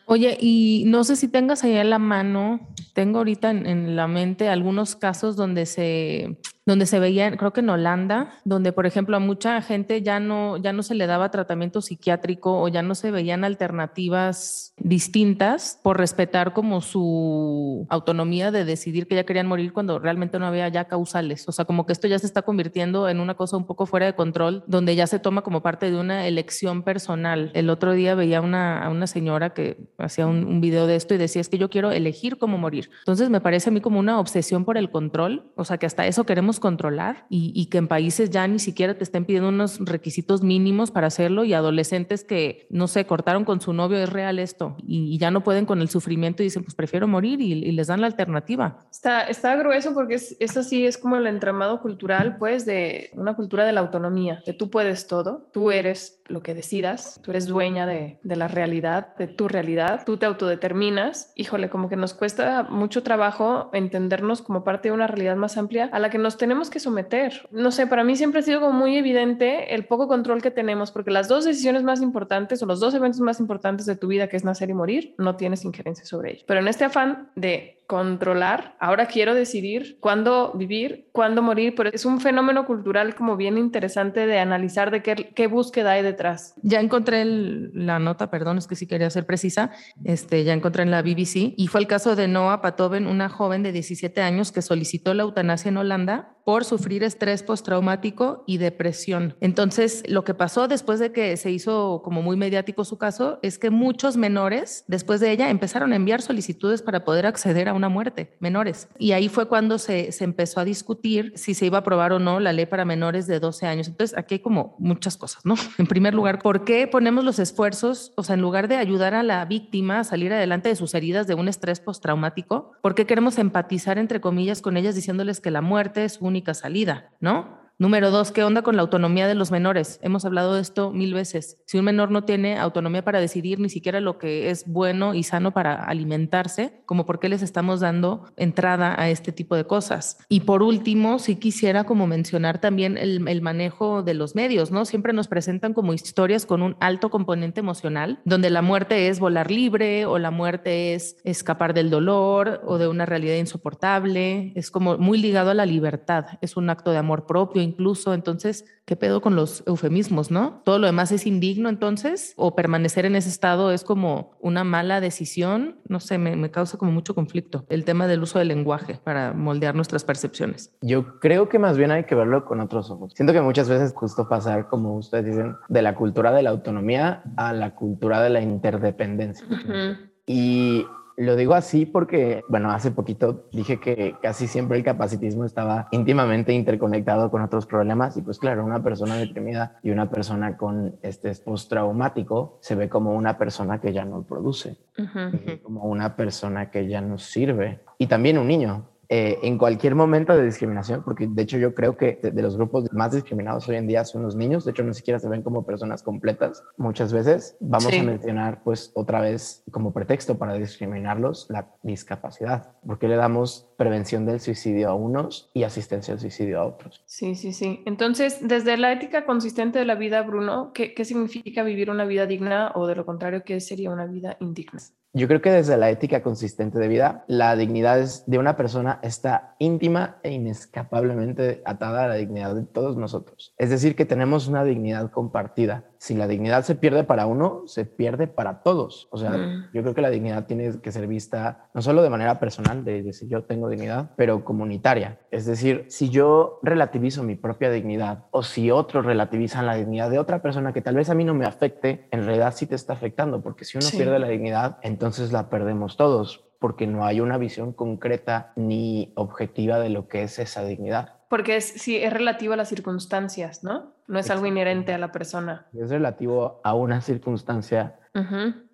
Oye, 0.06 0.38
y 0.40 0.84
no 0.88 1.04
sé 1.04 1.16
si 1.16 1.28
tengas 1.28 1.64
ahí 1.64 1.78
a 1.78 1.84
la 1.84 2.00
mano, 2.00 2.68
tengo 2.94 3.20
ahorita 3.20 3.52
en, 3.52 3.66
en 3.66 3.96
la 3.96 4.08
mente 4.08 4.50
algunos 4.50 4.96
casos 4.96 5.36
donde 5.36 5.66
se 5.66 6.38
donde 6.66 6.86
se 6.86 7.00
veía, 7.00 7.36
creo 7.36 7.52
que 7.52 7.60
en 7.60 7.70
Holanda, 7.70 8.36
donde 8.46 8.72
por 8.72 8.86
ejemplo 8.86 9.18
a 9.18 9.20
mucha 9.20 9.62
gente 9.62 10.02
ya 10.02 10.20
no, 10.20 10.58
ya 10.58 10.72
no 10.72 10.82
se 10.84 10.96
le 10.96 11.08
daba 11.08 11.32
tratamiento 11.32 11.82
psiquiátrico 11.82 12.62
o 12.62 12.68
ya 12.70 12.82
no 12.82 12.96
se 12.96 13.12
veían 13.12 13.44
alternativas 13.44 14.74
distintas 14.78 15.80
por 15.84 15.98
respetar 15.98 16.54
como 16.54 16.82
su 16.82 17.86
autonomía 17.90 18.52
de 18.52 18.66
decidir 18.66 19.08
que 19.08 19.16
ya 19.16 19.26
querían 19.26 19.48
morir 19.48 19.74
cuando 19.74 20.00
realmente 20.00 20.40
no 20.40 20.46
había 20.46 20.68
ya 20.70 20.86
causales. 20.86 21.48
O 21.48 21.52
sea, 21.52 21.66
como 21.66 21.86
que 21.86 21.94
esto 21.94 22.08
ya 22.08 22.20
se 22.20 22.28
está 22.28 22.44
convirtiendo 22.44 23.10
en 23.10 23.20
una 23.20 23.36
cosa 23.36 23.58
un 23.58 23.66
poco 23.66 23.86
fuera 23.86 24.06
de 24.06 24.16
control, 24.16 24.64
donde 24.68 24.96
ya 24.96 25.08
se 25.08 25.20
toma 25.20 25.42
como 25.42 25.62
parte 25.62 25.92
de 25.92 26.00
una 26.00 26.28
elección 26.28 26.84
personal. 26.84 27.52
El 27.54 27.70
otro 27.70 27.94
día 27.94 28.16
veía 28.16 28.42
una, 28.42 28.84
a 28.84 28.90
una 28.90 29.08
señora 29.08 29.54
que 29.54 29.90
hacía 29.98 30.28
un, 30.28 30.46
un 30.46 30.62
video 30.62 30.88
de 30.88 30.96
esto 30.96 31.14
y 31.14 31.18
decía, 31.18 31.42
es 31.42 31.50
que 31.50 31.58
yo 31.58 31.70
quiero 31.70 31.92
elegir 31.92 32.38
cómo 32.38 32.58
morir. 32.58 32.90
Entonces 33.00 33.30
me 33.30 33.42
parece 33.42 33.70
a 33.70 33.74
mí 33.74 33.82
como 33.82 34.00
una 34.00 34.20
obsesión 34.20 34.64
por 34.64 34.78
el 34.78 34.90
control, 34.90 35.52
o 35.56 35.66
sea, 35.66 35.78
que 35.78 35.86
hasta 35.86 36.08
eso 36.08 36.26
queremos 36.26 36.53
controlar 36.60 37.26
y, 37.30 37.66
que 37.68 37.78
en 37.78 37.88
países 37.88 38.30
ya 38.30 38.48
ni 38.48 38.60
siquiera 38.60 38.98
te 38.98 39.04
estén 39.04 39.26
pidiendo 39.26 39.50
unos 39.50 39.80
requisitos 39.80 40.44
mínimos 40.44 40.92
para 40.92 41.08
hacerlo 41.08 41.44
y 41.44 41.54
adolescentes 41.54 42.24
que, 42.24 42.68
no 42.70 42.88
sé, 42.88 43.06
cortaron 43.06 43.46
con 43.46 43.62
su 43.62 43.74
novio, 43.74 43.98
es 43.98 44.10
real 44.10 44.40
esto, 44.40 44.76
y, 44.86 45.18
ya 45.18 45.32
no 45.32 45.44
pueden 45.44 45.66
con 45.66 45.82
el 45.82 45.90
sufrimiento 45.90 46.44
y 46.44 46.48
dicen, 46.48 46.64
pues 46.64 46.76
prefiero 46.76 47.08
morir 47.08 47.42
y, 47.42 47.72
les 47.74 47.88
dan 47.88 48.02
la 48.02 48.08
alternativa. 48.08 48.80
Está, 48.92 49.24
está 49.24 49.56
grueso 49.56 49.94
porque 49.94 50.16
es, 50.16 50.36
es 50.40 50.58
así, 50.58 50.86
es 50.86 50.98
como 50.98 51.16
el 51.16 51.28
entramado 51.28 51.82
cultural, 51.82 52.38
pues, 52.38 52.66
de 52.66 53.10
una 53.14 53.36
cultura 53.36 53.66
de 53.66 53.72
la 53.72 53.82
autonomía, 53.82 54.42
de 54.46 54.54
tú 54.54 54.70
puedes 54.70 55.08
todo, 55.08 55.50
tú 55.52 55.72
eres 55.72 56.22
lo 56.28 56.42
que 56.42 56.54
decidas, 56.54 57.20
tú 57.24 57.32
eres 57.32 57.48
dueña 57.48 57.86
de, 57.86 58.20
de 58.24 58.36
la 58.36 58.48
realidad, 58.48 59.16
de 59.18 59.28
tu 59.28 59.48
realidad, 59.48 60.04
tú 60.06 60.18
te 60.18 60.26
autodeterminas. 60.26 61.32
Híjole, 61.36 61.70
como 61.70 61.90
que 61.90 61.96
nos 61.96 62.14
cuesta 62.14 62.64
mucho 62.64 63.04
trabajo 63.04 63.70
entendernos 63.74 64.42
como 64.42 64.64
parte 64.64 64.90
de 64.90 64.94
una 64.94 65.08
realidad 65.08 65.36
más 65.36 65.58
amplia 65.58 65.90
a 65.92 66.00
la 66.00 66.10
que 66.10 66.18
nos 66.18 66.38
tenemos 66.44 66.70
que 66.70 66.82
someter. 66.82 67.48
No 67.52 67.72
sé, 67.72 67.88
para 67.88 68.04
mí 68.04 68.18
siempre 68.18 68.42
ha 68.42 68.44
sido 68.44 68.60
como 68.60 68.74
muy 68.74 68.98
evidente 68.98 69.74
el 69.74 69.86
poco 69.86 70.10
control 70.10 70.42
que 70.42 70.52
tenemos, 70.52 70.92
porque 70.92 71.10
las 71.10 71.30
dos 71.30 71.46
decisiones 71.46 71.84
más 71.84 72.02
importantes 72.02 72.62
o 72.62 72.66
los 72.66 72.82
dos 72.82 72.94
eventos 72.94 73.22
más 73.22 73.40
importantes 73.40 73.86
de 73.86 73.96
tu 73.96 74.08
vida, 74.08 74.28
que 74.28 74.36
es 74.36 74.44
nacer 74.44 74.70
y 74.70 74.74
morir, 74.74 75.16
no 75.18 75.38
tienes 75.38 75.64
injerencia 75.64 76.04
sobre 76.04 76.32
ellos. 76.32 76.44
Pero 76.46 76.60
en 76.60 76.68
este 76.68 76.84
afán 76.84 77.30
de 77.38 77.80
controlar. 77.88 78.76
Ahora 78.80 79.06
quiero 79.06 79.36
decidir 79.36 79.98
cuándo 80.00 80.54
vivir, 80.56 81.10
cuándo 81.12 81.42
morir, 81.42 81.76
pero 81.76 81.90
es 81.90 82.06
un 82.06 82.20
fenómeno 82.22 82.66
cultural 82.66 83.14
como 83.14 83.38
bien 83.38 83.58
interesante 83.58 84.26
de 84.26 84.40
analizar 84.40 84.90
de 84.90 85.04
qué, 85.04 85.32
qué 85.36 85.48
búsqueda 85.48 85.92
hay 85.92 86.02
detrás. 86.02 86.56
Ya 86.64 86.80
encontré 86.80 87.24
la 87.26 88.00
nota, 88.00 88.30
perdón, 88.30 88.58
es 88.58 88.68
que 88.68 88.76
sí 88.76 88.88
quería 88.88 89.10
ser 89.10 89.26
precisa, 89.26 89.72
este, 90.06 90.44
ya 90.44 90.54
encontré 90.54 90.84
en 90.84 90.92
la 90.92 91.02
BBC 91.02 91.54
y 91.56 91.68
fue 91.68 91.82
el 91.82 91.88
caso 91.88 92.16
de 92.16 92.28
Noah 92.28 92.62
Patoven, 92.62 93.06
una 93.06 93.30
joven 93.30 93.64
de 93.64 93.72
17 93.72 94.22
años 94.22 94.52
que 94.52 94.62
solicitó 94.62 95.14
la 95.14 95.24
eutanasia 95.24 95.70
en 95.70 95.78
Holanda 95.78 96.33
por 96.46 96.66
sufrir 96.66 97.04
estrés 97.04 97.44
postraumático 97.44 98.44
y 98.46 98.58
depresión. 98.58 99.36
Entonces, 99.40 100.04
lo 100.08 100.24
que 100.24 100.34
pasó 100.34 100.68
después 100.68 101.00
de 101.00 101.12
que 101.12 101.38
se 101.38 101.52
hizo 101.52 102.02
como 102.04 102.22
muy 102.22 102.36
mediático 102.36 102.86
su 102.86 102.98
caso 102.98 103.40
es 103.42 103.58
que 103.60 103.70
muchos 103.70 104.18
menores, 104.18 104.84
después 104.88 105.20
de 105.20 105.32
ella, 105.32 105.50
empezaron 105.50 105.94
a 105.94 105.96
enviar 105.96 106.22
solicitudes 106.22 106.82
para 106.82 107.04
poder 107.06 107.26
acceder 107.26 107.70
a 107.70 107.74
una 107.74 107.90
muerte, 107.90 108.36
menores. 108.40 108.88
Y 108.98 109.12
ahí 109.14 109.30
fue 109.30 109.48
cuando 109.48 109.78
se, 109.78 110.12
se 110.12 110.24
empezó 110.24 110.60
a 110.60 110.66
discutir 110.66 111.34
si 111.36 111.54
se 111.54 111.66
iba 111.66 111.78
a 111.78 111.82
aprobar 111.82 112.14
o 112.14 112.20
no 112.20 112.40
la 112.40 112.54
ley 112.54 112.66
para 112.66 112.86
menores 112.86 113.28
de 113.28 113.40
12 113.40 113.66
años. 113.66 113.88
Entonces, 113.88 114.18
aquí 114.18 114.36
hay 114.36 114.40
como 114.40 114.76
muchas 114.80 115.18
cosas, 115.18 115.46
¿no? 115.46 115.56
En 115.78 115.88
primer 115.88 116.14
lugar, 116.14 116.40
¿por 116.40 116.66
qué 116.66 116.88
ponemos 116.88 117.24
los 117.24 117.40
esfuerzos, 117.40 118.14
o 118.16 118.24
sea, 118.24 118.36
en 118.36 118.42
lugar 118.42 118.68
de 118.68 118.76
ayudar 118.76 119.14
a 119.14 119.24
la 119.24 119.46
víctima 119.46 120.00
a 120.00 120.04
salir 120.04 120.34
adelante 120.34 120.70
de 120.70 120.76
sus 120.76 120.94
heridas 120.94 121.28
de 121.28 121.36
un 121.36 121.48
estrés 121.48 121.80
postraumático, 121.80 122.74
¿por 122.82 122.96
qué 122.96 123.06
queremos 123.06 123.38
empatizar, 123.38 123.98
entre 123.98 124.22
comillas, 124.22 124.62
con 124.62 124.78
ellas 124.78 124.96
diciéndoles 124.96 125.40
que 125.40 125.52
la 125.52 125.62
muerte 125.62 126.06
es 126.06 126.14
su 126.14 126.26
única 126.34 126.54
salida, 126.56 127.12
¿no? 127.20 127.63
Número 127.80 128.12
dos, 128.12 128.32
¿qué 128.32 128.44
onda 128.44 128.62
con 128.62 128.76
la 128.76 128.84
autonomía 128.84 129.28
de 129.28 129.34
los 129.34 129.50
menores? 129.50 130.00
Hemos 130.04 130.26
hablado 130.26 130.54
de 130.54 130.62
esto 130.62 130.92
mil 130.92 131.16
veces. 131.16 131.58
Si 131.66 131.80
un 131.80 131.86
menor 131.86 132.12
no 132.12 132.24
tiene 132.24 132.60
autonomía 132.60 133.04
para 133.04 133.20
decidir 133.20 133.60
ni 133.60 133.68
siquiera 133.68 134.00
lo 134.00 134.20
que 134.20 134.52
es 134.52 134.66
bueno 134.68 135.16
y 135.16 135.24
sano 135.24 135.54
para 135.54 135.84
alimentarse, 135.84 136.84
como 136.86 137.08
por 137.08 137.20
qué 137.20 137.30
les 137.30 137.42
estamos 137.42 137.80
dando 137.80 138.26
entrada 138.38 138.94
a 139.02 139.10
este 139.10 139.32
tipo 139.32 139.56
de 139.56 139.66
cosas. 139.66 140.20
Y 140.30 140.42
por 140.42 140.62
último, 140.62 141.18
sí 141.18 141.38
quisiera 141.38 141.84
como 141.84 142.06
mencionar 142.06 142.62
también 142.62 142.96
el, 142.96 143.28
el 143.28 143.42
manejo 143.42 144.04
de 144.04 144.14
los 144.14 144.36
medios, 144.36 144.70
¿no? 144.70 144.86
Siempre 144.86 145.12
nos 145.12 145.28
presentan 145.28 145.74
como 145.74 145.94
historias 145.94 146.46
con 146.46 146.62
un 146.62 146.78
alto 146.80 147.10
componente 147.10 147.62
emocional, 147.62 148.20
donde 148.24 148.52
la 148.52 148.62
muerte 148.62 149.08
es 149.08 149.20
volar 149.20 149.50
libre 149.50 150.06
o 150.06 150.20
la 150.20 150.30
muerte 150.30 150.94
es 150.94 151.18
escapar 151.24 151.74
del 151.74 151.90
dolor 151.90 152.62
o 152.68 152.78
de 152.78 152.88
una 152.88 153.08
realidad 153.08 153.36
insoportable. 153.36 154.52
Es 154.54 154.70
como 154.70 155.00
muy 155.00 155.18
ligado 155.18 155.50
a 155.50 155.56
la 155.56 155.66
libertad. 155.66 156.26
Es 156.42 156.56
un 156.56 156.70
acto 156.70 156.92
de 156.92 156.98
amor 156.98 157.26
propio 157.26 157.63
incluso. 157.64 158.14
Entonces, 158.14 158.66
¿qué 158.86 158.96
pedo 158.96 159.22
con 159.22 159.36
los 159.36 159.64
eufemismos, 159.66 160.30
no? 160.30 160.62
Todo 160.66 160.80
lo 160.80 160.88
demás 160.88 161.12
es 161.12 161.26
indigno 161.26 161.70
entonces, 161.70 162.34
o 162.38 162.56
permanecer 162.56 163.06
en 163.06 163.16
ese 163.16 163.30
estado 163.30 163.72
es 163.72 163.84
como 163.84 164.38
una 164.40 164.64
mala 164.64 165.02
decisión. 165.02 165.78
No 165.88 166.00
sé, 166.00 166.18
me, 166.18 166.36
me 166.36 166.52
causa 166.52 166.78
como 166.78 166.92
mucho 166.92 167.16
conflicto 167.16 167.66
el 167.70 167.86
tema 167.86 168.08
del 168.08 168.22
uso 168.22 168.40
del 168.40 168.50
lenguaje 168.50 169.00
para 169.04 169.34
moldear 169.34 169.76
nuestras 169.76 170.04
percepciones. 170.04 170.72
Yo 170.82 171.20
creo 171.20 171.50
que 171.50 171.60
más 171.60 171.78
bien 171.78 171.92
hay 171.92 172.04
que 172.04 172.16
verlo 172.16 172.46
con 172.46 172.60
otros 172.60 172.92
ojos. 172.92 173.14
Siento 173.16 173.34
que 173.34 173.42
muchas 173.42 173.70
veces 173.70 173.94
justo 173.96 174.28
pasar, 174.28 174.68
como 174.68 174.96
ustedes 174.96 175.26
dicen, 175.26 175.56
de 175.70 175.82
la 175.82 175.96
cultura 175.96 176.32
de 176.32 176.44
la 176.44 176.50
autonomía 176.50 177.24
a 177.38 177.54
la 177.54 177.76
cultura 177.76 178.22
de 178.22 178.30
la 178.30 178.42
interdependencia. 178.42 179.46
Uh 179.50 179.54
-huh. 179.54 179.98
Y 180.26 180.86
lo 181.18 181.36
digo 181.36 181.54
así 181.54 181.86
porque, 181.86 182.44
bueno, 182.50 182.72
hace 182.72 182.92
poquito 182.92 183.46
dije 183.52 183.80
que 183.80 184.16
casi 184.22 184.48
siempre 184.48 184.78
el 184.78 184.84
capacitismo 184.84 185.46
estaba 185.46 185.88
íntimamente 185.92 186.54
interconectado 186.54 187.30
con 187.30 187.42
otros 187.42 187.66
problemas 187.66 188.18
y 188.18 188.22
pues 188.22 188.40
claro, 188.40 188.66
una 188.66 188.82
persona 188.84 189.16
deprimida 189.18 189.78
y 189.84 189.92
una 189.92 190.10
persona 190.10 190.58
con 190.58 190.96
estrés 191.02 191.40
postraumático 191.40 192.58
se 192.62 192.76
ve 192.76 192.90
como 192.90 193.14
una 193.14 193.38
persona 193.38 193.80
que 193.80 193.94
ya 193.94 194.06
no 194.06 194.24
produce, 194.24 194.78
Uh 194.98 195.02
-huh. 195.04 195.62
como 195.64 195.84
una 195.86 196.16
persona 196.16 196.70
que 196.70 196.88
ya 196.88 197.02
no 197.02 197.18
sirve 197.18 197.80
y 197.98 198.06
también 198.08 198.38
un 198.38 198.48
niño 198.48 198.90
eh, 199.10 199.38
en 199.44 199.58
cualquier 199.58 199.96
momento 199.96 200.36
de 200.36 200.46
discriminación, 200.46 201.04
porque 201.04 201.28
de 201.28 201.42
hecho 201.42 201.58
yo 201.58 201.74
creo 201.76 201.98
que 201.98 202.20
de, 202.24 202.32
de, 202.32 202.42
los 202.42 202.56
grupos 202.56 202.92
más 202.94 203.12
discriminados 203.14 203.68
hoy 203.68 203.76
en 203.76 203.88
día 203.88 204.06
son 204.06 204.24
los 204.24 204.36
niños, 204.36 204.66
de 204.66 204.72
hecho 204.72 204.84
ni 204.84 204.94
siquiera 204.94 205.20
se 205.20 205.30
ven 205.30 205.42
como 205.44 205.66
personas 205.66 206.02
completas 206.04 206.64
muchas 206.78 207.12
veces, 207.14 207.58
vamos 207.60 207.88
Sí. 207.94 208.00
a 208.00 208.04
mencionar 208.04 208.64
pues 208.64 208.92
otra 208.96 209.22
vez 209.22 209.64
como 209.72 209.94
pretexto 209.94 210.38
para 210.38 210.54
discriminarlos 210.54 211.48
la 211.50 211.68
discapacidad, 211.84 212.72
porque 212.86 213.08
le 213.08 213.16
damos 213.16 213.68
prevención 213.78 214.26
del 214.26 214.40
suicidio 214.40 214.90
a 214.90 214.94
unos 214.96 215.50
y 215.54 215.64
asistencia 215.64 216.14
al 216.14 216.20
suicidio 216.20 216.60
a 216.62 216.66
otros. 216.66 217.02
Sí, 217.06 217.36
sí, 217.36 217.54
sí. 217.54 217.82
Entonces, 217.86 218.40
desde 218.42 218.78
la 218.78 218.92
ética 218.92 219.26
consistente 219.26 219.80
de 219.80 219.86
la 219.86 219.96
vida, 219.96 220.22
Bruno, 220.22 220.72
¿qué, 220.74 220.94
qué 220.94 221.06
significa 221.06 221.64
vivir 221.64 221.90
una 221.90 222.06
vida 222.06 222.26
digna 222.26 222.72
o 222.76 222.88
de 222.88 222.96
lo 222.96 223.06
contrario, 223.06 223.44
qué 223.46 223.60
sería 223.60 223.92
una 223.92 224.06
vida 224.06 224.38
indigna? 224.40 224.80
Yo 225.16 225.28
creo 225.28 225.44
que 225.44 225.52
desde 225.52 225.78
la 225.78 225.92
ética 225.92 226.24
consistente 226.24 226.80
de 226.80 226.88
vida, 226.88 227.24
la 227.28 227.56
dignidad 227.56 228.04
de 228.26 228.40
una 228.40 228.58
persona 228.58 229.00
está 229.04 229.56
íntima 229.60 230.18
e 230.24 230.32
inescapablemente 230.32 231.62
atada 231.66 232.06
a 232.06 232.08
la 232.08 232.16
dignidad 232.16 232.56
de 232.56 232.64
todos 232.64 232.98
nosotros. 232.98 233.54
Es 233.60 233.70
decir, 233.70 233.96
que 233.96 234.06
tenemos 234.06 234.48
una 234.48 234.64
dignidad 234.64 235.12
compartida. 235.12 235.86
Si 236.04 236.16
la 236.16 236.28
dignidad 236.28 236.66
se 236.66 236.76
pierde 236.76 237.06
para 237.06 237.28
uno, 237.28 237.62
se 237.66 237.86
pierde 237.86 238.28
para 238.28 238.62
todos. 238.62 239.08
O 239.10 239.18
sea, 239.18 239.30
Mm. 239.30 239.70
yo 239.74 239.82
creo 239.84 239.94
que 239.96 240.02
la 240.02 240.10
dignidad 240.10 240.46
tiene 240.48 240.82
que 240.82 240.92
ser 240.92 241.08
vista 241.08 241.70
no 241.74 241.82
solo 241.82 242.04
de 242.04 242.10
manera 242.10 242.42
personal, 242.42 242.84
de 242.84 243.02
decir 243.04 243.30
yo 243.30 243.46
tengo 243.46 243.70
dignidad, 243.70 244.12
pero 244.18 244.44
comunitaria. 244.44 245.20
Es 245.32 245.46
decir, 245.46 245.86
si 245.88 246.10
yo 246.10 246.60
relativizo 246.62 247.24
mi 247.24 247.36
propia 247.36 247.72
dignidad 247.72 248.26
o 248.32 248.44
si 248.44 248.70
otros 248.70 249.06
relativizan 249.06 249.66
la 249.66 249.76
dignidad 249.76 250.10
de 250.10 250.20
otra 250.20 250.42
persona 250.42 250.74
que 250.74 250.82
tal 250.82 250.96
vez 250.96 251.10
a 251.10 251.16
mí 251.16 251.24
no 251.24 251.36
me 251.36 251.46
afecte, 251.46 252.10
en 252.12 252.26
realidad 252.26 252.54
sí 252.54 252.68
te 252.68 252.76
está 252.76 252.92
afectando, 252.92 253.42
porque 253.42 253.64
si 253.64 253.78
uno 253.78 253.88
Sí. 253.88 253.96
pierde 253.96 254.20
la 254.20 254.28
dignidad, 254.28 254.80
entonces 254.82 255.32
la 255.32 255.50
perdemos 255.50 255.96
todos, 255.96 256.44
porque 256.64 256.88
no 256.88 257.04
hay 257.04 257.20
una 257.20 257.38
visión 257.38 257.74
concreta 257.74 258.54
ni 258.56 259.12
objetiva 259.18 259.80
de 259.80 259.90
lo 259.90 260.08
que 260.08 260.24
es 260.24 260.40
esa 260.40 260.64
dignidad. 260.64 261.18
Porque 261.28 261.58
es, 261.58 261.66
sí, 261.66 261.98
es 261.98 262.14
relativo 262.14 262.54
a 262.54 262.56
las 262.56 262.70
circunstancias, 262.70 263.66
¿no? 263.66 263.92
No 264.08 264.18
es 264.18 264.32
algo 264.32 264.46
inherente 264.46 264.94
a 264.94 264.98
la 264.98 265.12
persona. 265.12 265.68
Es 265.74 265.90
relativo 265.90 266.62
a 266.64 266.74
una 266.74 267.02
circunstancia, 267.02 268.00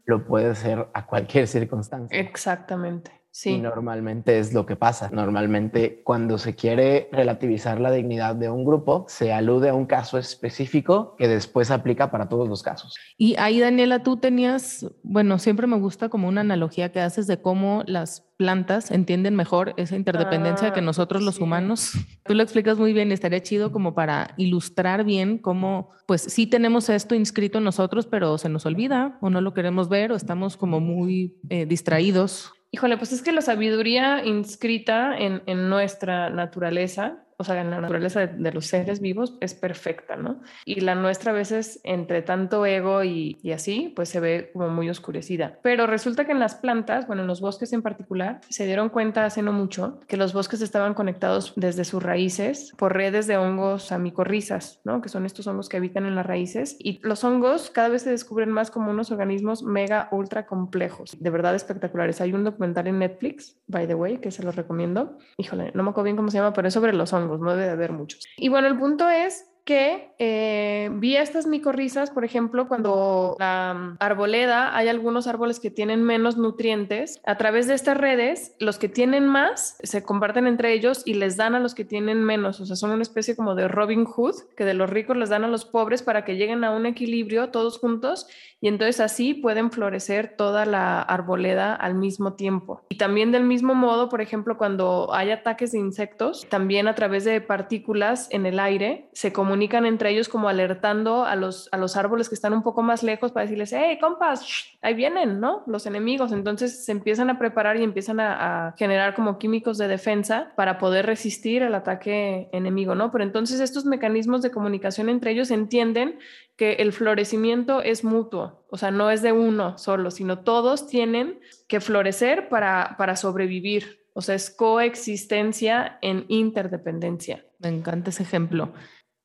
lo 0.06 0.24
puede 0.24 0.54
ser 0.54 0.88
a 0.94 1.08
cualquier 1.08 1.48
circunstancia. 1.48 2.20
Exactamente. 2.20 3.12
Y 3.32 3.36
Sí. 3.40 3.58
normalmente 3.60 4.40
es 4.40 4.54
lo 4.54 4.66
que 4.66 4.76
pasa. 4.76 5.10
Normalmente 5.14 6.02
cuando 6.04 6.40
se 6.40 6.56
quiere 6.56 7.10
relativizar 7.12 7.80
la 7.80 7.92
dignidad 7.92 8.36
de 8.36 8.50
un 8.50 8.66
grupo, 8.66 9.06
se 9.08 9.32
alude 9.32 9.70
a 9.70 9.76
un 9.76 9.86
caso 9.86 10.18
específico 10.18 11.16
que 11.16 11.28
después 11.28 11.70
aplica 11.70 12.10
para 12.10 12.28
todos 12.28 12.50
los 12.50 12.64
casos. 12.64 12.96
Y 13.18 13.36
ahí, 13.38 13.60
Daniela, 13.60 14.02
tú 14.02 14.18
tenías, 14.18 14.88
bueno, 15.04 15.38
siempre 15.38 15.68
me 15.68 15.78
gusta 15.78 16.10
como 16.10 16.28
una 16.28 16.42
analogía 16.42 16.92
que 16.92 17.02
haces 17.02 17.28
de 17.28 17.40
cómo 17.40 17.84
las 17.86 18.26
plantas 18.38 18.90
entienden 18.90 19.36
mejor 19.36 19.74
esa 19.78 19.96
interdependencia 19.96 20.74
que 20.74 20.80
Ah, 20.80 20.84
nosotros 20.84 21.22
los 21.22 21.36
sí. 21.36 21.44
humanos. 21.44 21.92
Tú 22.26 22.34
lo 22.34 22.42
explicas 22.42 22.80
muy 22.80 22.94
bien 22.94 23.12
y 23.12 23.14
estaría 23.14 23.44
chido 23.44 23.72
como 23.72 23.94
para 23.94 24.34
ilustrar 24.38 25.04
bien 25.04 25.38
cómo, 25.38 25.90
pues 26.08 26.22
sí 26.24 26.48
tenemos 26.48 26.90
esto 26.90 27.14
inscrito 27.16 27.60
en 27.60 27.66
nosotros, 27.66 28.08
pero 28.08 28.38
se 28.40 28.50
nos 28.50 28.66
olvida 28.66 29.18
o 29.22 29.30
no 29.30 29.40
lo 29.42 29.54
queremos 29.54 29.88
ver 29.88 30.12
o 30.12 30.16
estamos 30.16 30.58
como 30.58 30.80
muy 30.80 31.38
eh, 31.50 31.66
distraídos. 31.66 32.54
Híjole, 32.72 32.98
pues 32.98 33.12
es 33.12 33.22
que 33.22 33.32
la 33.32 33.42
sabiduría 33.42 34.24
inscrita 34.26 35.18
en, 35.18 35.42
en 35.48 35.70
nuestra 35.70 36.30
naturaleza, 36.30 37.26
o 37.40 37.44
sea, 37.46 37.62
en 37.62 37.72
la 37.72 37.80
naturaleza 37.80 38.20
de, 38.20 38.28
de 38.28 38.52
los 38.52 38.66
seres 38.66 39.00
vivos, 39.00 39.38
es 39.40 39.54
perfecta, 39.54 40.18
¿no? 40.18 40.42
Y 40.66 40.82
la 40.82 40.94
nuestra 40.94 41.32
a 41.32 41.34
veces, 41.34 41.80
entre 41.84 42.22
tanto 42.22 42.66
ego 42.66 43.04
y, 43.04 43.38
y 43.42 43.54
así, 43.54 43.94
pues 43.96 44.10
se 44.10 44.20
ve 44.20 44.50
como 44.52 44.70
muy 44.70 44.90
oscurecida. 44.90 45.60
Pero 45.64 45.88
resulta 45.88 46.26
que 46.26 46.34
en 46.34 46.40
las 46.40 46.56
plantas, 46.56 47.08
bueno, 47.08 47.22
en 47.22 47.28
los 47.28 47.40
bosques 47.40 47.72
en 47.72 47.82
particular, 47.82 48.42
se 48.50 48.66
dieron 48.66 48.90
cuenta 48.90 49.26
hace 49.26 49.42
no 49.42 49.54
mucho 49.54 50.00
que 50.08 50.18
los 50.18 50.34
bosques 50.34 50.62
estaban 50.62 50.94
conectados 50.94 51.54
desde 51.56 51.86
sus 51.86 52.04
raíces 52.04 52.74
por 52.78 52.94
redes 52.94 53.28
de 53.28 53.38
hongos 53.38 53.92
amicorrizas, 53.92 54.82
¿no? 54.84 55.02
Que 55.02 55.10
son 55.10 55.26
estos 55.26 55.48
hongos 55.48 55.70
que 55.70 55.78
habitan 55.78 56.06
en 56.06 56.16
las 56.16 56.26
raíces. 56.26 56.76
Y 56.80 57.00
los 57.04 57.24
hongos 57.24 57.70
cada 57.70 57.90
vez 57.90 58.02
se 58.02 58.10
descubren 58.10 58.50
más 58.52 58.72
como 58.72 58.92
unos 58.92 59.12
organismos 59.12 59.64
mega 59.64 60.10
ultra 60.12 60.46
complejos, 60.46 61.16
de 61.20 61.30
verdad 61.30 61.56
espectaculares. 61.56 62.20
Hay 62.22 62.34
un 62.34 62.44
documental 62.44 62.88
en 62.88 63.00
Netflix, 63.00 63.58
by 63.68 63.88
the 63.88 63.96
way, 63.96 64.18
que 64.18 64.32
se 64.32 64.44
los 64.44 64.56
recomiendo. 64.56 65.18
Híjole, 65.38 65.72
no 65.74 65.84
me 65.84 65.92
acuerdo 65.92 66.06
bien 66.06 66.18
cómo 66.18 66.32
se 66.32 66.38
llama, 66.38 66.54
pero 66.54 66.68
es 66.68 66.74
sobre 66.74 66.94
los 66.94 67.14
hongos, 67.14 67.29
no 67.38 67.52
debe 67.52 67.66
de 67.66 67.72
haber 67.72 67.92
muchos. 67.92 68.26
Y 68.38 68.50
bueno, 68.50 68.68
el 68.68 68.78
punto 68.78 69.10
es 69.10 69.49
que 69.70 70.16
eh, 70.18 70.90
vi 70.94 71.16
estas 71.16 71.46
micorrizas, 71.46 72.10
por 72.10 72.26
ejemplo, 72.26 72.68
cuando 72.68 73.36
la 73.38 73.96
arboleda, 74.00 74.76
hay 74.76 74.88
algunos 74.88 75.28
árboles 75.28 75.60
que 75.60 75.70
tienen 75.70 76.02
menos 76.02 76.38
nutrientes. 76.38 77.22
A 77.24 77.38
través 77.38 77.68
de 77.68 77.76
estas 77.76 77.96
redes, 77.96 78.56
los 78.58 78.80
que 78.80 78.90
tienen 78.90 79.28
más 79.28 79.78
se 79.84 80.02
comparten 80.02 80.48
entre 80.48 80.74
ellos 80.74 81.04
y 81.06 81.14
les 81.14 81.38
dan 81.38 81.54
a 81.54 81.60
los 81.60 81.76
que 81.76 81.86
tienen 81.86 82.24
menos. 82.24 82.60
O 82.60 82.66
sea, 82.66 82.76
son 82.76 82.90
una 82.90 83.04
especie 83.04 83.36
como 83.36 83.54
de 83.54 83.68
Robin 83.68 84.06
Hood, 84.06 84.38
que 84.58 84.66
de 84.66 84.74
los 84.74 84.90
ricos 84.90 85.16
les 85.16 85.30
dan 85.30 85.44
a 85.44 85.48
los 85.48 85.66
pobres 85.66 86.02
para 86.02 86.26
que 86.26 86.36
lleguen 86.36 86.64
a 86.64 86.72
un 86.72 86.88
equilibrio 86.88 87.52
todos 87.52 87.78
juntos 87.78 88.26
y 88.60 88.70
entonces 88.70 89.00
así 89.00 89.36
pueden 89.36 89.72
florecer 89.72 90.36
toda 90.36 90.66
la 90.66 91.02
arboleda 91.02 91.76
al 91.76 91.94
mismo 91.94 92.34
tiempo. 92.34 92.82
Y 92.90 92.98
también 92.98 93.32
del 93.32 93.44
mismo 93.44 93.76
modo, 93.76 94.10
por 94.10 94.20
ejemplo, 94.20 94.58
cuando 94.58 95.14
hay 95.14 95.32
ataques 95.32 95.72
de 95.72 95.78
insectos, 95.78 96.46
también 96.50 96.88
a 96.88 96.96
través 96.96 97.24
de 97.24 97.40
partículas 97.40 98.28
en 98.32 98.48
el 98.48 98.60
aire 98.60 99.10
se 99.14 99.32
comunican 99.32 99.59
entre 99.62 100.12
ellos 100.12 100.30
como 100.30 100.50
alertando 100.50 101.26
a 101.26 101.36
los, 101.36 101.70
a 101.72 101.78
los 101.78 101.98
árboles 101.98 102.30
que 102.30 102.36
están 102.36 102.54
un 102.54 102.64
poco 102.64 102.82
más 102.82 103.04
lejos 103.04 103.32
para 103.32 103.46
decirles, 103.46 103.74
hey, 103.74 103.98
compas, 104.00 104.46
ahí 104.82 104.94
vienen, 104.94 105.40
¿no? 105.40 105.64
Los 105.68 105.86
enemigos. 105.86 106.32
Entonces 106.32 106.86
se 106.86 106.92
empiezan 106.92 107.30
a 107.30 107.40
preparar 107.40 107.78
y 107.78 107.84
empiezan 107.84 108.20
a, 108.20 108.68
a 108.68 108.72
generar 108.78 109.16
como 109.16 109.38
químicos 109.38 109.78
de 109.78 109.88
defensa 109.88 110.54
para 110.56 110.78
poder 110.78 111.06
resistir 111.06 111.62
el 111.62 111.76
ataque 111.76 112.50
enemigo, 112.52 112.96
¿no? 112.96 113.12
Pero 113.12 113.24
entonces 113.24 113.60
estos 113.60 113.86
mecanismos 113.86 114.42
de 114.42 114.52
comunicación 114.52 115.10
entre 115.10 115.32
ellos 115.32 115.52
entienden 115.52 116.20
que 116.56 116.74
el 116.74 116.92
florecimiento 116.92 117.82
es 117.82 118.04
mutuo, 118.04 118.66
o 118.70 118.78
sea, 118.78 118.92
no 118.92 119.10
es 119.12 119.22
de 119.22 119.32
uno 119.32 119.78
solo, 119.78 120.12
sino 120.12 120.40
todos 120.40 120.88
tienen 120.88 121.40
que 121.70 121.80
florecer 121.80 122.50
para, 122.50 122.96
para 122.98 123.16
sobrevivir. 123.16 124.00
O 124.14 124.22
sea, 124.22 124.36
es 124.36 124.50
coexistencia 124.50 125.98
en 126.02 126.26
interdependencia. 126.28 127.46
Me 127.60 127.70
encanta 127.70 128.10
ese 128.10 128.24
ejemplo. 128.24 128.74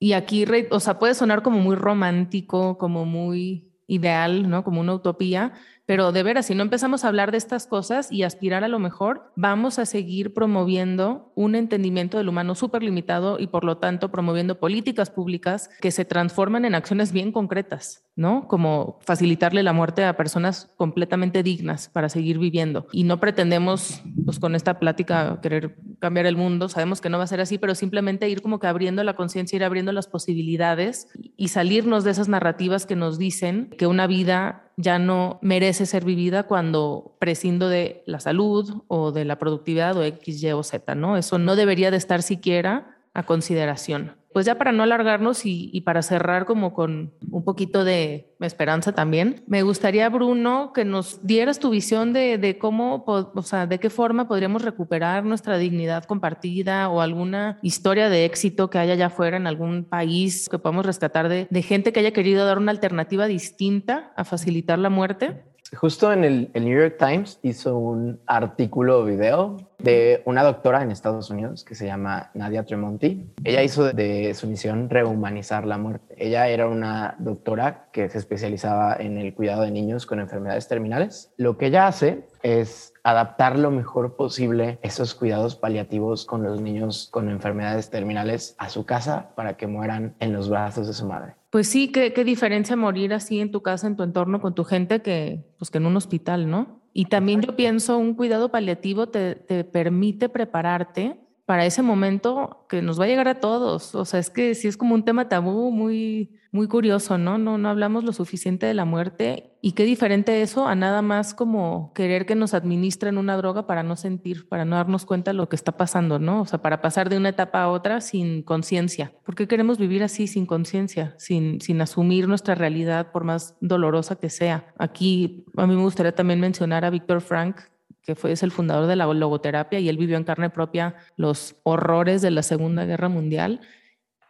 Y 0.05 0.13
aquí, 0.13 0.45
o 0.71 0.81
sea, 0.81 0.99
puede 0.99 1.15
sonar 1.15 1.43
como 1.43 1.61
muy 1.61 1.77
romántico, 1.77 2.77
como 2.77 3.07
muy 3.07 3.73
ideal, 3.87 4.51
¿no? 4.51 4.63
Como 4.63 4.83
una 4.83 4.93
utopía, 4.93 5.55
pero 5.87 6.13
de 6.13 6.23
veras, 6.23 6.47
si 6.47 6.55
no 6.55 6.63
empezamos 6.63 7.05
a 7.05 7.09
hablar 7.09 7.31
de 7.31 7.39
estas 7.39 7.67
cosas 7.67 8.11
y 8.11 8.23
aspirar 8.23 8.65
a 8.65 8.69
lo 8.69 8.79
mejor, 8.79 9.33
vamos 9.37 9.79
a 9.79 9.87
seguir 9.87 10.33
promoviendo 10.33 11.33
un 11.35 11.55
entendimiento 11.55 12.17
del 12.17 12.29
humano 12.29 12.55
súper 12.55 12.83
limitado 12.83 13.39
y 13.39 13.49
por 13.49 13.65
lo 13.65 13.77
tanto 13.77 14.11
promoviendo 14.11 14.59
políticas 14.59 15.11
públicas 15.11 15.69
que 15.81 15.91
se 15.91 16.05
transforman 16.05 16.65
en 16.65 16.75
acciones 16.75 17.13
bien 17.13 17.33
concretas, 17.33 18.05
¿no? 18.17 18.49
Como 18.49 18.99
facilitarle 19.03 19.63
la 19.63 19.73
muerte 19.75 20.05
a 20.05 20.17
personas 20.17 20.73
completamente 20.77 21.43
dignas 21.43 21.89
para 21.89 22.09
seguir 22.09 22.39
viviendo. 22.39 22.87
Y 22.93 23.05
no 23.05 23.21
pretendemos, 23.21 24.03
pues 24.25 24.39
con 24.39 24.55
esta 24.55 24.79
plática, 24.79 25.39
querer 25.43 25.77
cambiar 26.01 26.27
el 26.27 26.37
mundo, 26.37 26.69
sabemos 26.69 27.01
que 27.01 27.11
no 27.11 27.19
va 27.19 27.25
a 27.25 27.29
ser 27.29 27.41
así, 27.41 27.59
pero 27.59 27.75
simplemente 27.75 28.29
ir 28.29 28.41
como 28.41 28.59
que 28.59 28.67
abriendo 28.67 29.05
la 29.05 29.17
conciencia, 29.17 29.57
ir 29.57 29.65
abriendo 29.65 29.93
las 29.93 30.07
posibilidades 30.07 31.09
y 31.37 31.49
salirnos 31.49 32.05
de 32.05 32.13
esas 32.13 32.29
narrativas 32.29 32.87
que 32.87 32.97
nos 32.97 33.19
dicen 33.19 33.71
que 33.77 33.87
una 33.87 34.07
vida 34.07 34.64
ya 34.77 34.99
no 34.99 35.39
merece 35.43 35.87
ser 35.87 36.05
vivida 36.05 36.45
cuando 36.45 37.17
prescindo 37.19 37.69
de 37.69 38.03
la 38.07 38.21
salud 38.21 38.83
o 38.89 39.13
de 39.13 39.25
la 39.25 39.39
productividad 39.39 39.97
o 39.97 40.05
X, 40.05 40.43
Y 40.43 40.53
o 40.53 40.63
Z, 40.63 40.95
¿no? 40.95 41.17
Eso 41.17 41.39
no 41.39 41.57
debería 41.57 41.91
de 41.91 41.97
estar 41.97 42.23
siquiera 42.23 42.99
a 43.15 43.23
consideración. 43.23 44.17
Pues 44.35 44.47
ya 44.47 44.57
para 44.57 44.73
no 44.73 44.83
alargarnos 44.83 45.47
y, 45.47 45.71
y, 45.73 45.83
para 45.83 46.03
cerrar 46.03 46.45
como 46.45 46.75
con 46.75 47.13
un 47.31 47.45
poquito 47.45 47.85
de 47.85 48.35
esperanza 48.41 48.91
también, 48.91 49.45
me 49.47 49.63
gustaría, 49.63 50.09
Bruno, 50.09 50.73
que 50.75 50.85
nos 50.85 51.25
dieras 51.25 51.61
tu 51.61 51.71
visión 51.71 52.13
de, 52.13 52.37
de 52.37 52.59
cómo, 52.59 53.05
o 53.07 53.43
sea, 53.43 53.69
de 53.69 53.79
qué 53.79 53.91
forma 53.91 54.27
podríamos 54.27 54.63
recuperar 54.63 55.25
nuestra 55.25 55.57
dignidad 55.57 56.03
compartida 56.03 56.89
o 56.89 57.01
alguna 57.01 57.61
historia 57.63 58.09
de 58.09 58.25
éxito 58.25 58.71
que 58.71 58.79
haya 58.79 58.95
allá 58.95 59.07
afuera 59.07 59.37
en 59.37 59.47
algún 59.47 59.85
país 59.85 60.49
que 60.49 60.59
podamos 60.59 60.85
rescatar 60.85 61.29
de, 61.29 61.47
de 61.49 61.63
gente 61.63 61.93
que 61.93 62.01
haya 62.01 62.13
querido 62.13 62.45
dar 62.45 62.59
una 62.59 62.73
alternativa 62.73 63.27
distinta 63.27 64.13
a 64.17 64.25
facilitar 64.25 64.81
la 64.81 64.91
muerte. 64.91 65.45
Justo 65.77 66.13
en 66.13 66.25
el, 66.25 66.51
el, 66.55 66.65
New 66.65 66.77
York 66.77 66.97
Times 66.99 67.39
hizo 67.43 67.79
un 67.79 68.21
artículo 68.27 68.99
o 68.99 69.05
video 69.05 69.57
de 69.85 70.23
una 70.25 70.43
doctora 70.43 70.83
en 70.83 70.91
Estados 70.91 71.31
Unidos 71.31 71.63
que 71.63 71.75
se 71.75 71.87
llama 71.87 72.31
Nadia 72.35 72.65
Tremonti. 72.65 73.27
Ella 73.45 73.63
hizo 73.63 73.93
de 73.93 74.33
su 74.35 74.49
misión 74.49 74.89
rehumanizar 74.89 75.67
la 75.67 75.79
muerte. 75.79 76.15
Ella 76.19 76.49
era 76.49 76.67
una 76.67 77.15
doctora 77.19 77.89
que 77.93 78.09
se 78.09 78.19
especializaba 78.19 78.97
en 78.99 79.19
el 79.19 79.35
cuidado 79.35 79.63
de 79.63 79.71
niños 79.71 80.07
con 80.07 80.21
enfermedades 80.21 80.67
terminales. 80.69 81.33
Lo 81.37 81.59
que 81.59 81.67
ella 81.67 81.87
hace 81.87 82.25
es 82.43 82.95
adaptar 83.05 83.59
lo 83.59 83.71
mejor 83.71 84.17
posible 84.17 84.79
esos 84.83 85.15
cuidados 85.15 85.55
paliativos 85.55 86.25
con 86.25 86.43
los 86.43 86.61
niños 86.61 87.09
con 87.11 87.29
enfermedades 87.29 87.91
terminales 87.91 88.55
a 88.59 88.71
su 88.71 88.87
casa 88.87 89.31
para 89.35 89.57
que 89.57 89.67
mueran 89.67 90.15
en 90.19 90.33
los 90.33 90.49
brazos 90.49 90.87
de 90.87 90.95
su 90.95 91.07
madre. 91.07 91.35
Pues 91.51 91.69
sí, 91.69 91.93
qué, 91.93 92.13
qué 92.13 92.25
diferencia 92.25 92.75
morir 92.75 93.13
así 93.13 93.41
en 93.41 93.51
tu 93.51 93.63
casa, 93.63 93.87
en 93.87 93.97
tu 93.97 94.03
entorno, 94.03 94.41
con 94.41 94.55
tu 94.55 94.65
gente, 94.65 95.03
que, 95.03 95.45
pues 95.59 95.71
que 95.71 95.79
en 95.79 95.87
un 95.87 95.97
hospital, 95.97 96.51
¿no? 96.51 96.84
Y 96.97 97.07
también 97.07 97.43
yo 97.43 97.57
pienso, 97.57 97.99
un 97.99 98.15
cuidado 98.15 98.51
paliativo 98.51 99.09
te, 99.09 99.35
te 99.35 99.65
permite 99.65 100.29
prepararte 100.29 101.24
para 101.47 101.67
ese 101.67 101.83
momento 101.83 102.65
que 102.69 102.81
nos 102.81 102.99
va 102.99 103.05
a 103.05 103.09
llegar 103.09 103.29
a 103.29 103.41
todos. 103.41 103.95
O 103.95 104.05
sea, 104.05 104.21
es 104.21 104.31
que 104.31 104.55
sí 104.55 104.69
es 104.69 104.77
como 104.77 104.95
un 104.95 105.05
tema 105.05 105.29
tabú 105.29 105.71
muy, 105.71 106.41
muy 106.53 106.69
curioso, 106.69 107.19
¿no? 107.19 107.37
No, 107.37 107.59
no 107.59 107.69
hablamos 107.69 108.05
lo 108.05 108.13
suficiente 108.13 108.65
de 108.65 108.73
la 108.75 108.85
muerte. 108.87 109.51
Y 109.61 109.73
qué 109.73 109.85
diferente 109.85 110.41
eso 110.41 110.67
a 110.67 110.75
nada 110.75 111.03
más 111.03 111.35
como 111.35 111.93
querer 111.95 112.25
que 112.25 112.35
nos 112.35 112.55
administren 112.55 113.19
una 113.19 113.37
droga 113.37 113.67
para 113.67 113.83
no 113.83 113.97
sentir, 113.97 114.49
para 114.49 114.65
no 114.65 114.77
darnos 114.77 115.05
cuenta 115.05 115.33
de 115.33 115.37
lo 115.37 115.49
que 115.49 115.57
está 115.57 115.73
pasando, 115.73 116.19
¿no? 116.19 116.43
O 116.43 116.47
sea, 116.47 116.63
para 116.63 116.81
pasar 116.81 117.11
de 117.11 117.17
una 117.19 117.31
etapa 117.31 117.63
a 117.63 117.69
otra 117.69 118.01
sin 118.01 118.43
conciencia. 118.43 119.13
¿Por 119.25 119.35
qué 119.35 119.47
queremos 119.47 119.79
vivir 119.79 120.03
así 120.03 120.27
sin 120.27 120.47
conciencia, 120.47 121.15
sin, 121.19 121.61
sin 121.61 121.81
asumir 121.81 122.27
nuestra 122.27 122.55
realidad 122.55 123.13
por 123.13 123.25
más 123.25 123.57
dolorosa 123.61 124.17
que 124.17 124.31
sea? 124.31 124.73
Aquí 124.79 125.45
a 125.57 125.67
mí 125.67 125.75
me 125.75 125.83
gustaría 125.83 126.15
también 126.15 126.41
mencionar 126.41 126.85
a 126.85 126.91
Víctor 126.91 127.21
Frank, 127.21 127.57
que 128.05 128.15
fue, 128.15 128.33
es 128.33 128.43
el 128.43 128.51
fundador 128.51 128.87
de 128.87 128.97
la 128.97 129.07
logoterapia 129.07 129.81
y 129.81 129.89
él 129.89 129.97
vivió 129.97 130.17
en 130.17 130.25
carne 130.25 130.51
propia 130.51 130.95
los 131.17 131.57
horrores 131.63 132.23
de 132.23 132.31
la 132.31 132.43
Segunda 132.43 132.85
Guerra 132.85 133.09
Mundial. 133.09 133.61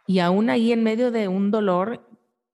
Y 0.07 0.19
aún 0.19 0.49
ahí 0.49 0.71
en 0.71 0.83
medio 0.83 1.11
de 1.11 1.27
un 1.27 1.51
dolor 1.51 2.07